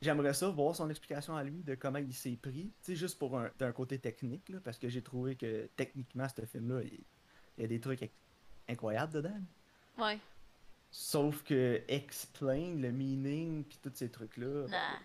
[0.00, 2.72] j'aimerais ça voir son explication à lui de comment il s'est pris.
[2.82, 6.26] Tu sais, juste pour un, d'un côté technique, là, parce que j'ai trouvé que techniquement,
[6.28, 7.00] ce film-là, il,
[7.58, 8.10] il y a des trucs inc-
[8.68, 9.40] incroyables dedans.
[9.98, 10.18] Ouais.
[10.92, 14.66] Sauf que explain le meaning, puis tous ces trucs-là.
[14.68, 14.98] Nah.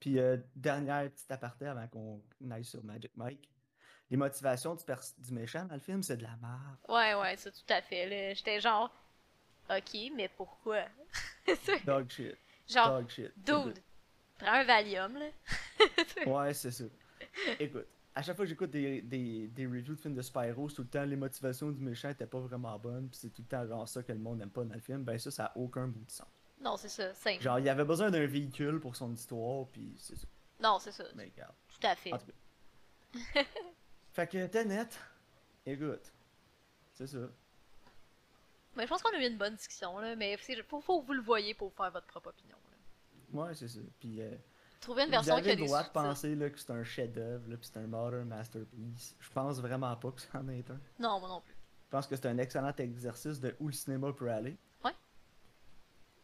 [0.00, 3.48] Puis euh, dernière petite aparté avant qu'on aille sur Magic Mike.
[4.10, 6.78] Les motivations du, pers- du méchant dans le film, c'est de la merde.
[6.88, 8.08] Ouais, ouais, ça tout à fait.
[8.08, 8.34] là.
[8.34, 8.90] J'étais genre,
[9.70, 10.84] ok, mais pourquoi?
[11.86, 12.36] Dog shit.
[12.68, 13.32] genre, Dog shit.
[13.36, 13.78] dude,
[14.38, 15.26] prends un Valium, là.
[16.26, 16.84] Ouais, c'est ça.
[17.58, 20.82] Écoute, à chaque fois que j'écoute des, des, des reviews de films de Spyro, tout
[20.82, 23.66] le temps les motivations du méchant étaient pas vraiment bonnes, puis c'est tout le temps
[23.66, 25.86] genre ça que le monde n'aime pas dans le film, ben ça, ça a aucun
[25.86, 26.26] bout de sens.
[26.60, 27.40] Non, c'est ça, simple.
[27.42, 30.26] Genre, il avait besoin d'un véhicule pour son histoire, puis c'est ça.
[30.60, 31.54] Non, c'est ça, Mais regarde.
[31.68, 32.12] tout à fait.
[32.12, 32.26] En tout
[33.32, 33.44] cas.
[34.10, 34.88] fait que Tenet,
[35.64, 36.12] écoute,
[36.92, 37.18] c'est ça.
[38.78, 40.14] Mais je pense qu'on a eu une bonne discussion, là.
[40.16, 42.56] Mais c'est- faut, faut que vous le voyez pour faire votre propre opinion.
[43.34, 43.40] là.
[43.42, 43.80] Ouais, c'est ça.
[44.00, 44.30] Puis euh,
[44.80, 46.70] Trouvez une vous version qui avez a le des droit de penser là, que c'est
[46.70, 49.16] un chef-d'œuvre, puis c'est un modern masterpiece.
[49.18, 50.80] Je pense vraiment pas que ça en est un.
[50.98, 51.54] Non, moi non plus.
[51.86, 54.56] Je pense que c'est un excellent exercice de où le cinéma peut aller.
[54.84, 54.92] Ouais.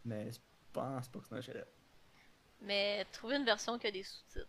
[0.05, 0.39] Mais je
[0.71, 1.67] pense pas que c'est un chef-d'œuvre.
[2.61, 4.47] Mais trouvez une version qui a des sous-titres.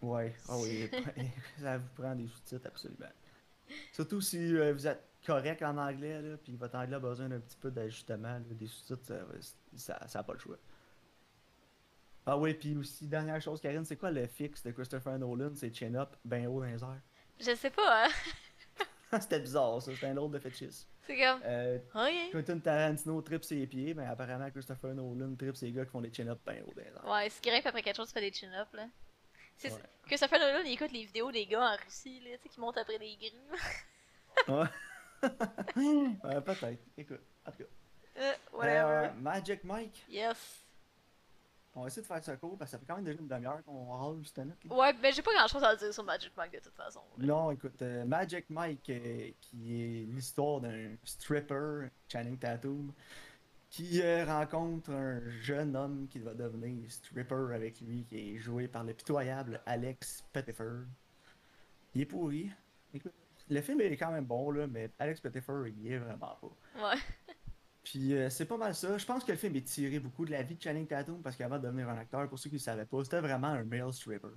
[0.00, 0.88] Ouais, ah oui,
[1.60, 3.10] ça vous prend des sous-titres absolument.
[3.92, 7.40] Surtout si euh, vous êtes correct en anglais, là, puis votre anglais a besoin d'un
[7.40, 9.04] petit peu d'ajustement, là, des sous-titres,
[9.76, 10.56] ça, va- ça, pas le choix.
[12.26, 15.52] Ah oui, puis aussi, dernière chose, Karine, c'est quoi le fixe de Christopher Nolan?
[15.56, 17.00] C'est chin up, ben haut dans les airs.
[17.40, 18.10] Je sais pas, hein.
[19.20, 20.84] C'était bizarre, ça, c'était un drôle de fétiche.
[21.02, 22.30] C'est comme, Euh, ok.
[22.32, 26.12] Quentin Tarantino tripe ses pieds, mais apparemment Christopher Nolan tripe ses gars qui font des
[26.12, 27.08] chin-up ben haut dans les airs.
[27.10, 28.86] Ouais, ce qui grimpe après quelque chose, tu fais des là.
[29.56, 29.80] C'est Ouais.
[30.08, 32.48] que ça fait Nolan, il écoute les vidéos des gars en Russie, là, tu sais,
[32.50, 34.54] qui montent après des grues.
[34.54, 34.64] Ouais.
[36.24, 36.82] Ouais, peut-être.
[36.96, 37.64] Écoute, en tout cas.
[38.18, 39.10] Euh, Euh, whatever.
[39.20, 40.04] Magic Mike.
[40.08, 40.64] Yes.
[41.74, 43.28] On va essayer de faire ça court parce que ça fait quand même déjà une
[43.28, 44.44] demi-heure qu'on râle juste là.
[44.68, 47.00] Ouais, mais j'ai pas grand chose à dire sur Magic Mike de toute façon.
[47.16, 52.92] Non, écoute, euh, Magic Mike, euh, qui est l'histoire d'un stripper, Channing Tatum,
[53.70, 58.66] qui euh, rencontre un jeune homme qui va devenir stripper avec lui, qui est joué
[58.66, 60.80] par le pitoyable Alex Pettifer.
[61.94, 62.50] Il est pourri.
[62.92, 63.14] Écoute,
[63.50, 66.40] le film est quand même bon, là, mais Alex Pettifer, il y est vraiment pas.
[66.76, 66.98] Ouais.
[67.82, 68.96] Puis euh, c'est pas mal ça.
[68.98, 71.34] Je pense que le film est tiré beaucoup de la vie de Channing Tatum parce
[71.36, 73.92] qu'avant de devenir un acteur, pour ceux qui ne savaient pas, c'était vraiment un male
[73.92, 74.28] stripper.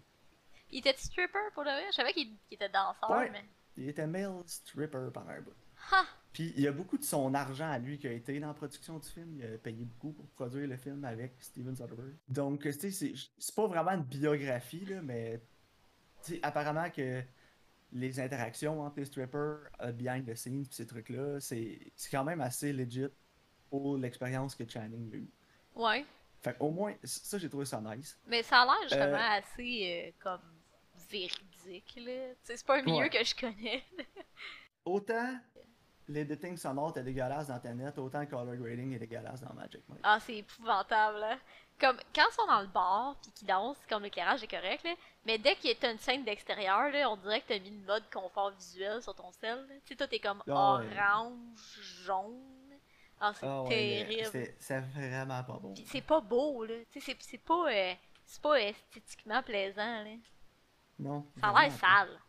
[0.72, 1.84] Il était stripper pour le vrai?
[1.92, 3.30] Je savais qu'il était danseur, Ouais.
[3.32, 3.44] mais.
[3.76, 5.54] Il était male stripper pendant un bout.
[5.92, 6.04] Ha!
[6.32, 8.54] Puis il y a beaucoup de son argent à lui qui a été dans la
[8.54, 9.36] production du film.
[9.38, 12.16] Il a payé beaucoup pour produire le film avec Steven Soderbergh.
[12.30, 15.42] Donc, tu sais, c'est- pas vraiment une biographie, là, mais
[16.24, 17.22] tu sais, apparemment que
[17.94, 21.80] les interactions entre les strippers, euh, behind the scenes, pis ces trucs-là, c'est
[22.12, 23.08] quand même assez legit
[23.70, 25.30] pour l'expérience que Channing a eue.
[25.76, 26.06] Ouais.
[26.42, 28.20] Fait au moins, ça, j'ai trouvé ça nice.
[28.28, 30.42] Mais ça a l'air justement Euh, assez euh, comme
[31.10, 32.34] véridique, là.
[32.44, 33.10] C'est pas un milieu Ouais.
[33.10, 33.84] que je connais.
[34.86, 35.40] Autant
[36.08, 40.02] l'editing sonore était dégueulasse dans Tenet, autant le color grading est dégueulasse dans Magic Mike.
[40.04, 41.38] Ah, c'est épouvantable, là.
[41.80, 44.94] Comme, quand ils sont dans le bar, puis qu'ils dansent, comme l'éclairage est correct, là.
[45.26, 47.84] Mais dès qu'il y a une scène d'extérieur, là, on dirait que t'as mis une
[47.86, 49.66] mode confort visuel sur ton sel.
[49.86, 50.86] Tu sais, toi, t'es comme Ah ouais.
[50.98, 52.40] orange, jaune.
[53.20, 54.30] Ah, c'est Ah terrible.
[54.32, 55.60] c'est- c'est vraiment pas.
[55.74, 56.76] Puis c'est pas beau, là.
[56.92, 57.94] Tu sais, c'est- pas, euh,
[58.26, 60.12] c'est pas esthétiquement plaisant, là.
[61.00, 61.26] Non.
[61.40, 62.20] Ça a l'air sale.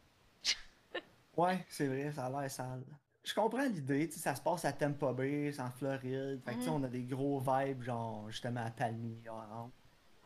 [1.36, 2.84] Ouais, c'est vrai, ça a l'air sale.
[3.24, 6.42] Je comprends l'idée, tu sais, ça se passe à Tampa Bay, c'est en Floride.
[6.44, 6.76] Fait que tu sais, Mhm.
[6.76, 9.70] on a des gros vibes, genre, justement, à palmier, orange.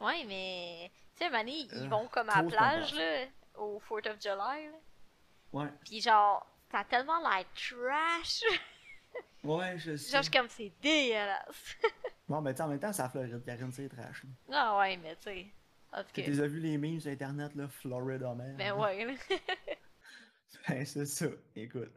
[0.01, 0.91] Ouais, mais.
[1.17, 4.67] Tu sais, donné, ils Euh, vont comme à la plage, là, au 4th of July,
[4.67, 4.79] là.
[5.53, 5.69] Ouais.
[5.85, 8.43] Pis genre, a tellement l'air trash.
[9.45, 10.13] Ouais, je sais.
[10.13, 11.77] genre, je comme, c'est dégueulasse.
[12.29, 14.25] Bon, mais tu sais, en même temps, c'est à Floride, Karine, c'est trash.
[14.25, 14.31] là.
[14.75, 15.47] ah ouais, mais tu sais.
[16.13, 18.57] Tu les as vu les memes sur internet, là, Florida Man?
[18.57, 19.07] Ben ouais.
[20.69, 21.27] Ben, c'est ça.
[21.57, 21.93] Écoute.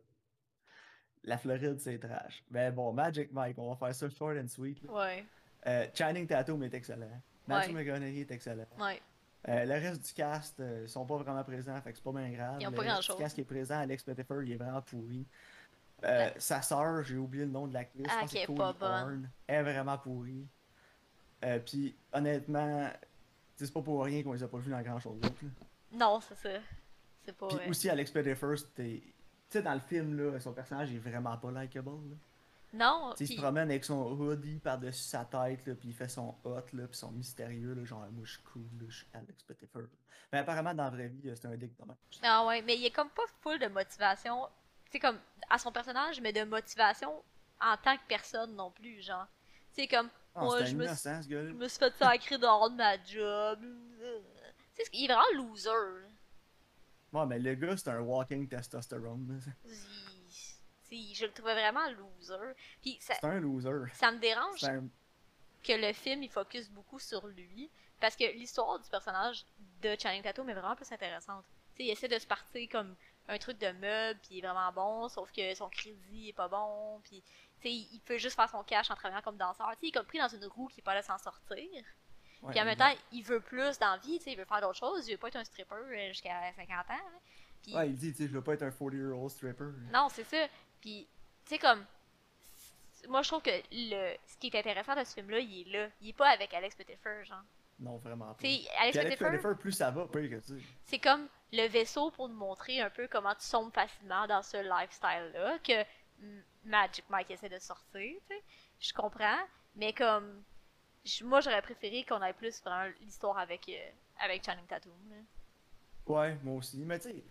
[1.23, 2.43] La Floride, c'est trash.
[2.49, 4.81] Ben bon, Magic Mike, on va faire ça short and sweet.
[4.83, 4.91] là.
[4.93, 5.25] Ouais.
[5.67, 7.21] Euh, Channing Tatum est excellent.
[7.47, 7.83] Matthew Ouais.
[7.85, 8.65] McConaughey est excellent.
[8.79, 8.99] Ouais.
[9.47, 12.11] Euh, le reste du cast, euh, ils sont pas vraiment présents, fait que c'est pas
[12.11, 12.57] bien grave.
[12.59, 12.83] Ils ont le pas
[13.17, 15.25] cast qui est présent, Alex Pettifer, il est vraiment pourri.
[16.03, 18.91] Euh, Sa sœur, j'ai oublié le nom de l'actrice, Ah, qui est Cody pas bonne.
[18.91, 19.29] Horn.
[19.47, 20.47] Elle est vraiment pourrie.
[21.65, 22.89] Puis honnêtement,
[23.55, 25.35] c'est pas pour rien qu'on les a pas vus dans grand chose d'autre.
[25.91, 26.59] Non, c'est ça.
[27.25, 27.47] C'est pas.
[27.47, 29.01] Puis aussi, Alex Pettifer, c'était.
[29.51, 31.89] Tu sais, dans le film, là, son personnage est vraiment pas likable.
[31.89, 32.15] là.
[32.73, 35.93] Non, Tu sais, il se promène avec son hoodie par-dessus sa tête, là, puis il
[35.93, 38.95] fait son hot, là, puis son mystérieux, là, genre, moi je suis cool, là, je
[38.95, 39.81] suis Alex Pettifer.
[40.31, 41.93] Mais apparemment, dans la vraie vie, c'est un dick de.
[42.23, 44.47] Ah ouais, mais il est comme pas full de motivation.
[44.89, 45.17] C'est comme
[45.49, 47.21] à son personnage, mais de motivation
[47.59, 49.27] en tant que personne non plus, genre.
[49.73, 52.75] C'est comme Ah, moi je me, suis, innocent, je me suis fait sacrer dehors de
[52.77, 53.59] ma job.
[54.75, 55.69] Tu sais, il est vraiment loser.
[57.13, 59.41] Ouais, mais le gars, c'est un walking testosterone.
[60.83, 62.53] sais, je le trouvais vraiment loser.
[62.81, 63.91] Puis ça, C'est un loser.
[63.93, 64.87] ça me dérange un...
[65.63, 67.69] que le film il focus beaucoup sur lui
[67.99, 69.45] parce que l'histoire du personnage
[69.81, 71.45] de Channing Tatum est vraiment plus intéressante.
[71.77, 72.95] Il essaie de se partir comme
[73.27, 76.47] un truc de meuble puis il est vraiment bon sauf que son crédit est pas
[76.47, 77.23] bon puis
[77.63, 79.71] il peut juste faire son cash en travaillant comme danseur.
[79.81, 81.67] Il est comme pris dans une roue qui est pas là s'en sortir.
[82.41, 84.45] Ouais, Puis en même temps, il veut plus dans la vie, tu sais, il veut
[84.45, 86.93] faire d'autres choses, il veut pas être un stripper euh, jusqu'à 50 ans.
[87.61, 89.65] Puis Ouais, il dit, tu sais, je veux pas être un 40-year-old stripper.
[89.93, 90.47] non, c'est ça.
[90.81, 91.07] Puis,
[91.45, 91.85] tu sais, comme.
[93.07, 94.15] Moi, je trouve que le...
[94.27, 95.87] ce qui est intéressant de ce film-là, il est là.
[96.01, 97.43] Il est pas avec Alex Pettifer, genre.
[97.79, 98.47] Non, vraiment pas.
[98.47, 102.29] Alex Alex Pettifer, Pettifer, plus ça va, plus que tu c'est comme le vaisseau pour
[102.29, 105.83] nous montrer un peu comment tu sombres facilement dans ce lifestyle-là que
[106.63, 108.43] Magic Mike essaie de sortir, tu sais.
[108.79, 109.39] Je comprends,
[109.75, 110.43] mais comme.
[111.23, 114.91] Moi, j'aurais préféré qu'on ait plus vraiment l'histoire avec, euh, avec Channing Tatum.
[115.09, 115.15] là.
[116.07, 116.77] Ouais, moi aussi.
[116.85, 117.23] Mais tu sais,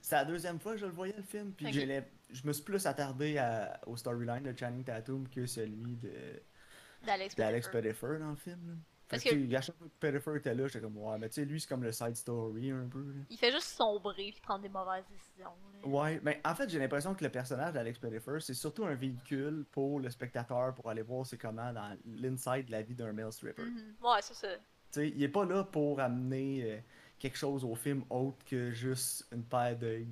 [0.00, 1.52] c'est la deuxième fois que je le voyais le film.
[1.52, 1.72] Puis Ok.
[1.72, 3.80] j'ai les- je me suis plus attardé à...
[3.86, 6.42] au storyline de Channing Tatum que celui de
[7.04, 7.34] D'Alex.
[7.68, 8.68] Pettifer dans le film.
[8.68, 8.74] Là.
[9.08, 11.44] Parce que, à chaque fois que Pettifer était là, j'étais comme, ouais, mais tu sais,
[11.44, 13.00] lui, c'est comme le side story un peu.
[13.02, 13.20] là.
[13.30, 15.50] Il fait juste sombrer puis prendre des mauvaises décisions.
[15.82, 15.88] là.
[15.88, 19.66] Ouais, mais en fait, j'ai l'impression que le personnage d'Alex Pettifer, c'est surtout un véhicule
[19.70, 23.30] pour le spectateur pour aller voir c'est comment dans l'inside de la vie d'un male
[23.32, 23.62] stripper.
[23.62, 23.94] Mhm.
[24.02, 24.48] Ouais, c'est ça.
[24.56, 24.62] Tu
[25.00, 26.78] sais, il est pas là pour amener euh,
[27.18, 30.08] quelque chose au film autre que juste une paire d'œils.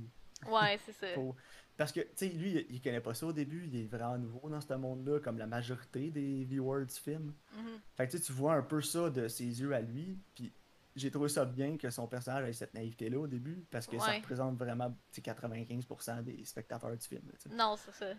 [0.46, 1.07] Ouais, c'est ça.
[1.14, 1.37] Pour-
[1.83, 4.49] Parce que, tu sais, lui, il- connaît pas ça au début, il est vraiment nouveau
[4.49, 7.35] dans ce monde-là, comme la majorité des viewers du film.
[7.57, 7.81] Mhm.
[7.97, 10.53] Fait que tu vois un peu ça de ses yeux à lui, puis
[10.95, 14.12] j'ai trouvé ça bien que son personnage ait cette naïveté-là au début, parce que ça
[14.18, 17.23] représente vraiment tu sais, 95% des spectateurs du film.
[17.53, 18.14] Non, c'est ça.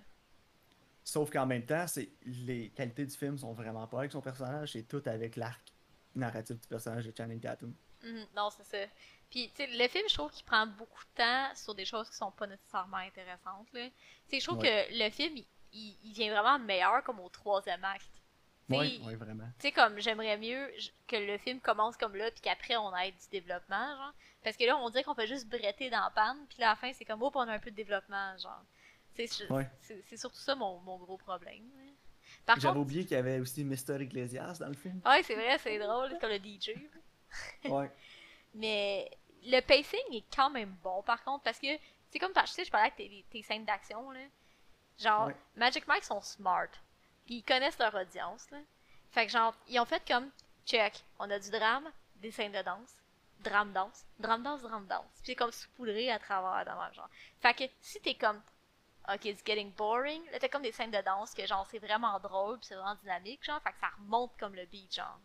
[1.02, 4.74] Sauf qu'en même temps, c'est les qualités du film sont vraiment pas avec son personnage,
[4.74, 5.62] c'est tout avec l'arc
[6.16, 7.74] narratif du personnage de Channing Tatum.
[8.04, 8.26] Mhm.
[8.36, 8.92] Non, c'est ça.
[9.34, 12.08] Puis, tu sais, le film, je trouve qu'il prend beaucoup de temps sur des choses
[12.08, 13.68] qui sont pas nécessairement intéressantes.
[13.74, 13.88] Là.
[13.88, 13.94] Tu
[14.28, 14.88] sais, je trouve Ouais.
[14.92, 18.06] que le film, il, il- il vient vraiment meilleur comme au troisième acte.
[18.70, 19.48] Sais, Ouais, vraiment.
[19.60, 20.72] Tu sais, comme j'aimerais mieux
[21.08, 24.14] que le film commence comme là, puis qu'après on ait du développement, genre.
[24.44, 26.76] Parce que là, on dirait qu'on fait juste bretter dans la panne, puis à la
[26.76, 28.64] fin, c'est comme, oh, on a un peu de développement, genre.
[29.50, 29.68] Ouais.
[29.82, 31.70] c'est surtout ça mon, mon gros problème.
[32.48, 34.00] J'avais contre, oublié qu'il y avait aussi Mr.
[34.02, 35.02] Ecclesias dans le film.
[35.06, 36.72] ouais, c'est vrai, c'est drôle, comme le DJ.
[37.66, 37.92] Ouais.
[38.56, 39.10] Mais
[39.46, 41.68] le pacing est quand même bon, par contre, parce que
[42.10, 44.20] c'est comme, tu sais, je parlais avec tes, tes scènes d'action, là.
[45.00, 45.36] Genre, Ouais.
[45.56, 46.68] Magic Mike sont smart.
[47.26, 48.60] Puis ils connaissent leur audience, là.
[49.12, 50.30] Fait que, genre, ils ont fait comme,
[50.66, 52.96] check, on a du drame, des scènes de danse,
[53.40, 55.06] drame-danse, drame-danse, drame-danse.
[55.16, 57.10] Puis c'est comme saupoudré à travers, dans le genre.
[57.42, 58.42] Fait que si t'es comme,
[59.12, 62.20] ok, it's getting boring, là t'as comme des scènes de danse que, genre, c'est vraiment
[62.20, 65.20] drôle, puis c'est vraiment dynamique, genre, fait que ça remonte comme le beat, genre.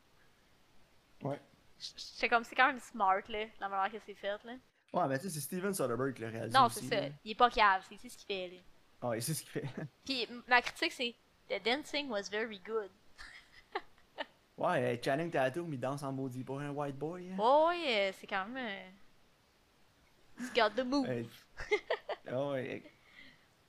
[1.22, 1.40] Ouais.
[1.78, 4.54] C'est comme, c'est quand même smart, là, la manière que c'est fait, là.
[4.92, 6.58] Ouais, mais tu sais, c'est Steven Soderbergh qui l'a réalisé.
[6.58, 7.00] Non, c'est ça.
[7.02, 7.08] là.
[7.24, 8.60] Il est pas cave, c'est c'est ce qu'il fait, là.
[9.02, 9.68] Ah, Ouais, c'est ce qu'il fait.
[10.04, 11.14] Puis ma critique, c'est
[11.48, 12.90] The dancing was very good.
[14.56, 17.30] Ouais, euh, Channing Tatum, il danse en maudit pour un white boy.
[17.30, 17.36] hein.
[17.38, 18.56] Oh, ouais, euh, c'est quand même.
[18.66, 21.06] euh, He's got the move.
[21.08, 21.26] Ouais.
[22.30, 22.82] Ah ouais.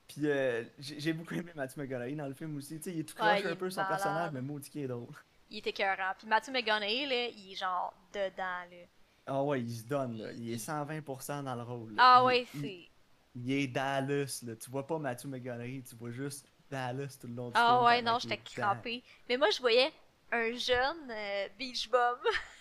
[0.07, 2.77] Puis euh, j'ai beaucoup aimé Matthew McConaughey dans le film aussi.
[2.77, 3.97] Tu sais, il est tout croche un peu son malade.
[3.97, 5.13] personnage, mais maudit qui est drôle.
[5.49, 6.13] Il est écœurant.
[6.17, 8.85] Puis Matthew McConaughey, là, il est genre dedans, là.
[9.25, 10.31] Ah ouais, il se donne, là.
[10.33, 11.95] Il est 120% dans le rôle.
[11.95, 12.03] là.
[12.03, 12.87] Ah Il- ouais, c'est.
[13.35, 14.55] Il est Dallas, là.
[14.55, 17.85] Tu vois pas Matthew McConaughey, tu vois juste Dallas tout le long du Ah film.
[17.85, 19.03] ouais, non, j'étais crampée.
[19.27, 19.91] Mais moi, je voyais
[20.31, 22.17] un jeune euh, beach bum.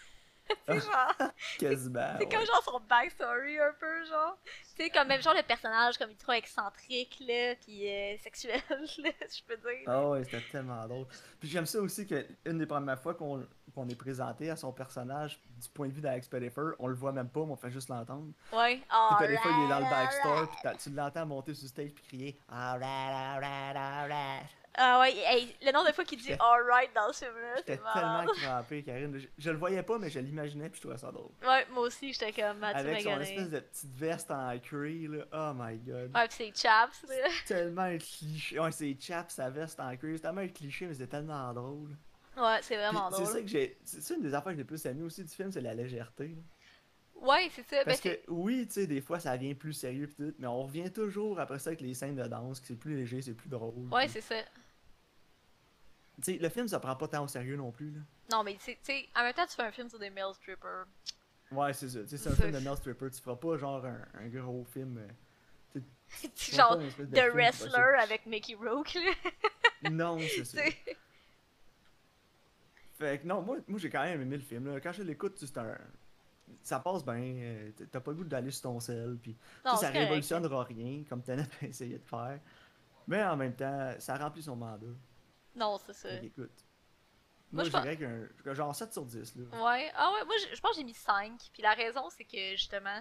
[0.69, 1.15] c'est genre.
[1.59, 2.15] Quasiment.
[2.19, 4.39] C'est comme genre son backstory un peu, genre.
[4.77, 8.17] Tu sais, comme même genre le personnage, comme il est trop excentrique, là, pis euh,
[8.19, 9.85] sexuel, là, je peux dire.
[9.87, 11.07] Ah ouais, c'était tellement drôle.
[11.41, 14.73] Puis j'aime ça aussi que une des premières fois qu'on qu'on est présenté à son
[14.73, 17.71] personnage du point de vue d'Alex Pettyfer, on le voit même pas, mais on fait
[17.71, 18.33] juste l'entendre.
[18.53, 18.77] Ouais.
[18.77, 21.55] Puis t'as des Alright, fois, il est dans le backstore, puis t'as- tu l'entends monter
[21.55, 22.83] sur stage puis crier Alright,
[23.45, 24.47] alright, alright.
[24.81, 28.27] Ah ouais, hey, le nombre de fois qu'il dit alright dans ce film-là, J'étais tellement
[28.27, 29.19] crampé, Karine.
[29.19, 31.31] Je, je le voyais pas, mais je l'imaginais puis je trouvais ça drôle.
[31.45, 33.31] Ouais, moi aussi, j'étais comme Mathieu Avec son Magané.
[33.31, 35.25] espèce de petite veste en cuir, là.
[35.33, 36.15] Oh my god.
[36.15, 37.29] Ouais, pis c'est chaps, là.
[37.47, 38.61] Tellement un cliché.
[38.61, 40.13] Ouais, c'est chap, sa veste en cuir.
[40.17, 41.97] C'est tellement un cliché, mais c'était tellement drôle.
[42.37, 43.43] Ouais, c'est Puis vraiment C'est ça drôle.
[43.43, 43.79] que j'ai.
[43.85, 45.75] C'est ça une des affaires que j'ai le plus aimé aussi du film, c'est la
[45.75, 46.29] légèreté.
[46.29, 46.43] là.
[47.21, 47.85] Ouais, c'est ça.
[47.85, 50.63] Parce que oui, tu sais, des fois ça devient plus sérieux pis tout, mais on
[50.63, 53.49] revient toujours après ça avec les scènes de danse, que c'est plus léger, c'est plus
[53.49, 53.89] drôle.
[53.93, 54.37] Ouais, c'est ça.
[56.23, 57.91] Tu sais, le film ça prend pas tant au sérieux non plus.
[57.93, 58.01] Là.
[58.33, 60.85] Non, mais tu sais, en même temps, tu fais un film sur des male strippers.
[61.51, 62.01] Ouais, c'est ça.
[62.07, 64.99] C'est un film de Mel Stripper, tu feras pas genre un, un gros film.
[64.99, 65.81] euh,
[66.37, 69.31] Genre, de The film Wrestler avec Mickey Rourke, là.
[69.91, 70.61] Non, c'est ça.
[72.99, 74.67] Fait que non, moi, moi j'ai quand même aimé le film.
[74.73, 74.81] Là.
[74.81, 75.79] Quand je l'écoute, c'est un.
[76.63, 79.91] Ça passe bien, euh, t'as pas le goût d'aller sur ton sel, puis Non, ça
[79.91, 82.41] révolutionnera rien, comme Tenet a essayé de faire.
[83.07, 84.87] Mais en même temps, ça remplit son mandat.
[85.59, 86.09] Non, c'est ça.
[86.09, 86.51] Fait qu'écoute.
[87.51, 87.97] Moi, Moi, je dirais
[88.45, 89.37] qu'un genre 7 sur 10.
[89.37, 89.43] Là.
[89.65, 91.33] Ouais, ah ouais, moi je, je pense que j'ai mis 5.
[91.53, 93.01] Puis la raison, c'est que justement,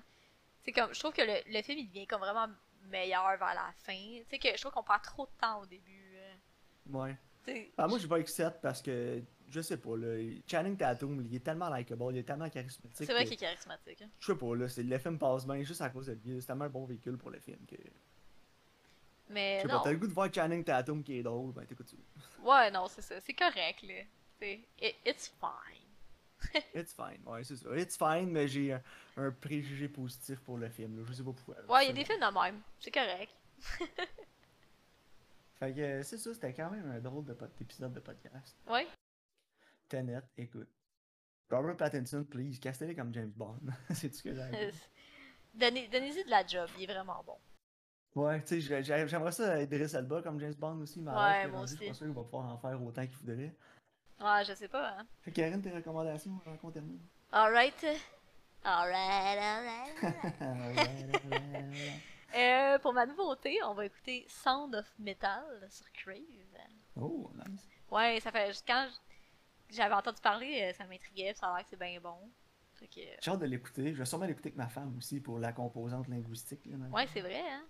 [0.63, 2.47] c'est comme, je trouve que le, le film il devient comme vraiment
[2.83, 3.93] meilleur vers la fin.
[3.93, 6.13] Tu sais, que je trouve qu'on perd trop de temps au début.
[6.15, 6.33] euh.
[6.97, 7.17] Ouais.
[7.45, 10.17] Tu sais, Ah, moi, je vais avec 7 parce que, je sais pas, là,
[10.49, 13.05] Channing Tatum, il est tellement likable, il est tellement charismatique.
[13.05, 14.01] c'est vrai qu'il est charismatique.
[14.01, 14.09] hein.
[14.19, 16.39] Je sais pas, là, le film passe bien juste à cause de lui.
[16.41, 17.75] C'est tellement un bon véhicule pour le film que.
[19.29, 19.79] Mais Je sais non.
[19.79, 21.97] pas, t'as le goût de voir Channing Tatum qui est drôle, ben t'écoutes ça.
[22.43, 23.19] Ouais, non, c'est ça.
[23.19, 24.03] C'est correct, là.
[24.41, 25.83] It- it's fine.
[26.75, 27.75] It's fine, ouais, c'est ça.
[27.75, 28.81] It's fine, mais j'ai un,
[29.17, 31.03] un préjugé positif pour le film, là.
[31.07, 31.55] Je sais pas pourquoi.
[31.67, 32.61] Ouais, il y a des films de même.
[32.79, 33.31] C'est correct.
[35.59, 38.55] Fait que euh, c'est ça, c'était quand même un drôle d'épisode de podcast.
[38.67, 38.87] Ouais.
[39.89, 40.69] Tenet, écoute.
[41.49, 43.59] Robert Pattinson, please, castez-le comme James Bond.
[43.95, 44.71] c'est tout ce que j'ai
[45.55, 47.37] Donnez-y de la job, il est vraiment bon.
[48.15, 51.47] Ouais, tu sais, j'ai- j'ai- j'aimerais ça Idris Elba comme James Bond aussi, mais Ouais,
[51.47, 53.55] moi rendu, Je suis pas sûr qu'il va pouvoir en faire autant qu'il voudrait.
[54.19, 55.07] Ouais, je sais pas, hein.
[55.21, 56.99] Fait Karine, tes recommandations avant qu'on termine?
[57.31, 57.85] Alright.
[58.63, 60.41] Alright, alright.
[60.41, 62.01] Alright.
[62.35, 66.17] Euh, pour ma nouveauté, on va écouter Sound of Metal sur Crave.
[66.99, 67.67] oh, nice.
[67.91, 68.51] Ouais, ça fait.
[68.67, 68.87] Quand
[69.69, 72.17] j'avais entendu parler, euh, ça m'intriguait, ça a l'air que c'est bien bon.
[72.79, 72.85] Que.
[72.95, 73.93] J'ai hâte de l'écouter.
[73.93, 76.61] Je vais sûrement l'écouter avec ma femme aussi pour la composante linguistique.
[76.65, 77.63] Là, Ouais, c'est vrai, hein.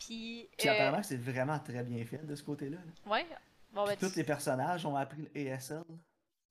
[0.00, 0.48] Puis.
[0.58, 2.78] Puis euh, apparemment, c'est vraiment très bien fait de ce côté-là.
[2.78, 3.12] là.
[3.12, 3.26] Ouais.
[3.72, 5.84] Bon, ben, tous tu- les personnages ont appris le ASL.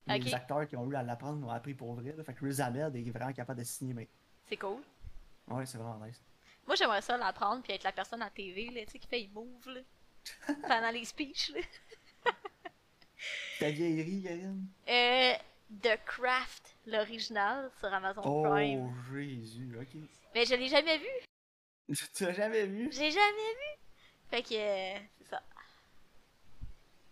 [0.08, 2.14] Les acteurs qui ont eu à l'apprendre l'ont appris pour vrai.
[2.18, 2.24] Là.
[2.24, 4.08] Fait que Riz Ahmed est vraiment capable de signer.
[4.48, 4.82] C'est cool.
[5.48, 6.24] Ouais, c'est vraiment nice.
[6.66, 9.20] Moi, j'aimerais ça l'apprendre, puis être la personne à TV, là, tu sais, qui fait
[9.20, 9.82] les moves, là.
[10.68, 11.62] Pendant les speeches, là.
[13.60, 14.66] Ta vieillerie, Karine?
[14.88, 15.34] Euh,
[15.82, 18.92] The Craft, l'original, sur Amazon Oh, Prime.
[19.12, 20.02] Jésus, ok.
[20.34, 21.06] Mais je l'ai jamais vu.
[22.14, 22.90] Tu l'as jamais vu?
[22.92, 23.80] J'ai jamais vu.
[24.30, 25.42] Fait que, euh, c'est ça.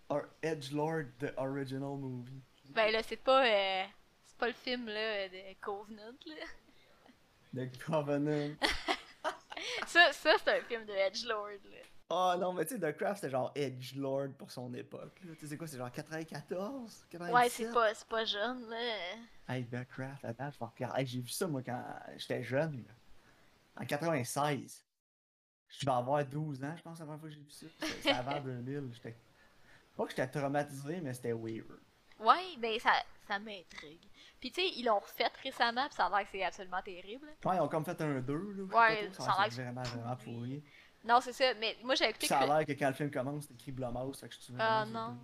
[0.08, 2.42] Or Edgelord, the original movie.
[2.70, 3.84] Ben là, c'est pas, euh,
[4.24, 6.46] c'est pas le film, là, de Covenant, là.
[7.54, 8.54] The Covenant.
[9.86, 11.78] Ça, ça c'est un film de Edgelord, là.
[12.10, 15.18] Oh non, mais tu sais, The Craft, c'était genre Edgelord pour son époque.
[15.20, 15.66] Tu sais, c'est quoi?
[15.66, 17.06] C'est genre 94?
[17.10, 17.34] 97?
[17.34, 18.76] Ouais, c'est pas, c'est pas jeune, là.
[19.48, 21.00] Hey, The Craft, attends, je vais regarder.
[21.00, 21.82] Hey, j'ai vu ça, moi, quand
[22.16, 22.84] j'étais jeune.
[22.86, 22.94] là.
[23.80, 24.84] En 96.
[25.68, 27.66] Je vais avoir 12 ans, je pense, la première fois que j'ai vu ça.
[27.80, 28.90] C'était c'était avant 2000.
[28.94, 29.16] J'étais...
[29.96, 31.66] Pas que j'étais traumatisé, mais c'était weird.
[32.20, 32.92] Ouais, ben ça,
[33.26, 34.06] ça m'intrigue.
[34.40, 37.26] Puis tu sais, ils l'ont refait récemment, puis ça a l'air que c'est absolument terrible.
[37.44, 38.62] Ouais, ils ont comme fait un 2, là.
[38.64, 40.62] Ouais, ça a l'air vraiment, vraiment pourri.
[41.04, 43.46] Non, c'est ça, mais moi j'avais écouté ça a l'air que quand le film commence,
[43.46, 45.16] c'est écrit Blumhouse, fait que je suis Ah, non.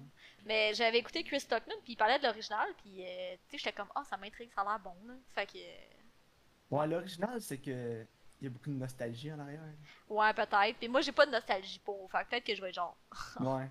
[0.47, 3.73] mais j'avais écouté Chris Stockman, puis il parlait de l'original, puis euh, tu sais, j'étais
[3.73, 5.15] comme, ah, ça m'intrigue, ça a l'air bon, là.
[5.35, 5.95] Fait que, euh,
[6.71, 8.07] Ouais, l'original, c'est que.
[8.45, 9.63] Il y a beaucoup de nostalgie en arrière.
[10.11, 10.77] ouais, peut-être.
[10.79, 12.97] Puis moi, j'ai pas de nostalgie pour, fait que peut-être que je vais être genre.
[13.41, 13.71] Ouais.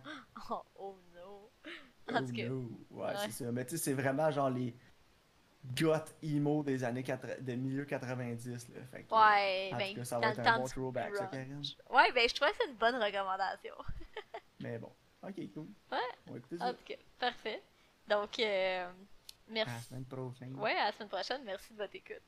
[0.50, 1.52] oh, oh no.
[2.12, 2.62] En Oh tout cas, no.
[2.90, 3.14] Ouais, Ouais.
[3.26, 3.52] c'est ça.
[3.52, 4.76] Mais tu sais, c'est vraiment genre les
[5.76, 8.70] goth emo des années 80 de milieu 90.
[8.70, 8.82] Là.
[8.92, 11.26] Fait que, ouais, en ben, tout cas, ça va être un bon throwback, ça.
[11.28, 11.62] Karine?
[11.92, 13.76] Ouais, ben, je trouvais que c'est une bonne recommandation.
[14.60, 14.92] Mais bon.
[15.22, 15.68] Ok, cool.
[15.92, 15.98] Ouais.
[16.28, 17.62] On va écouter En tout cas, parfait.
[18.10, 18.92] Donc, euh, À
[19.52, 19.72] merci.
[19.72, 20.56] la semaine prochaine.
[20.60, 21.42] Ouais, à la semaine prochaine.
[21.46, 22.22] Merci de votre écoute.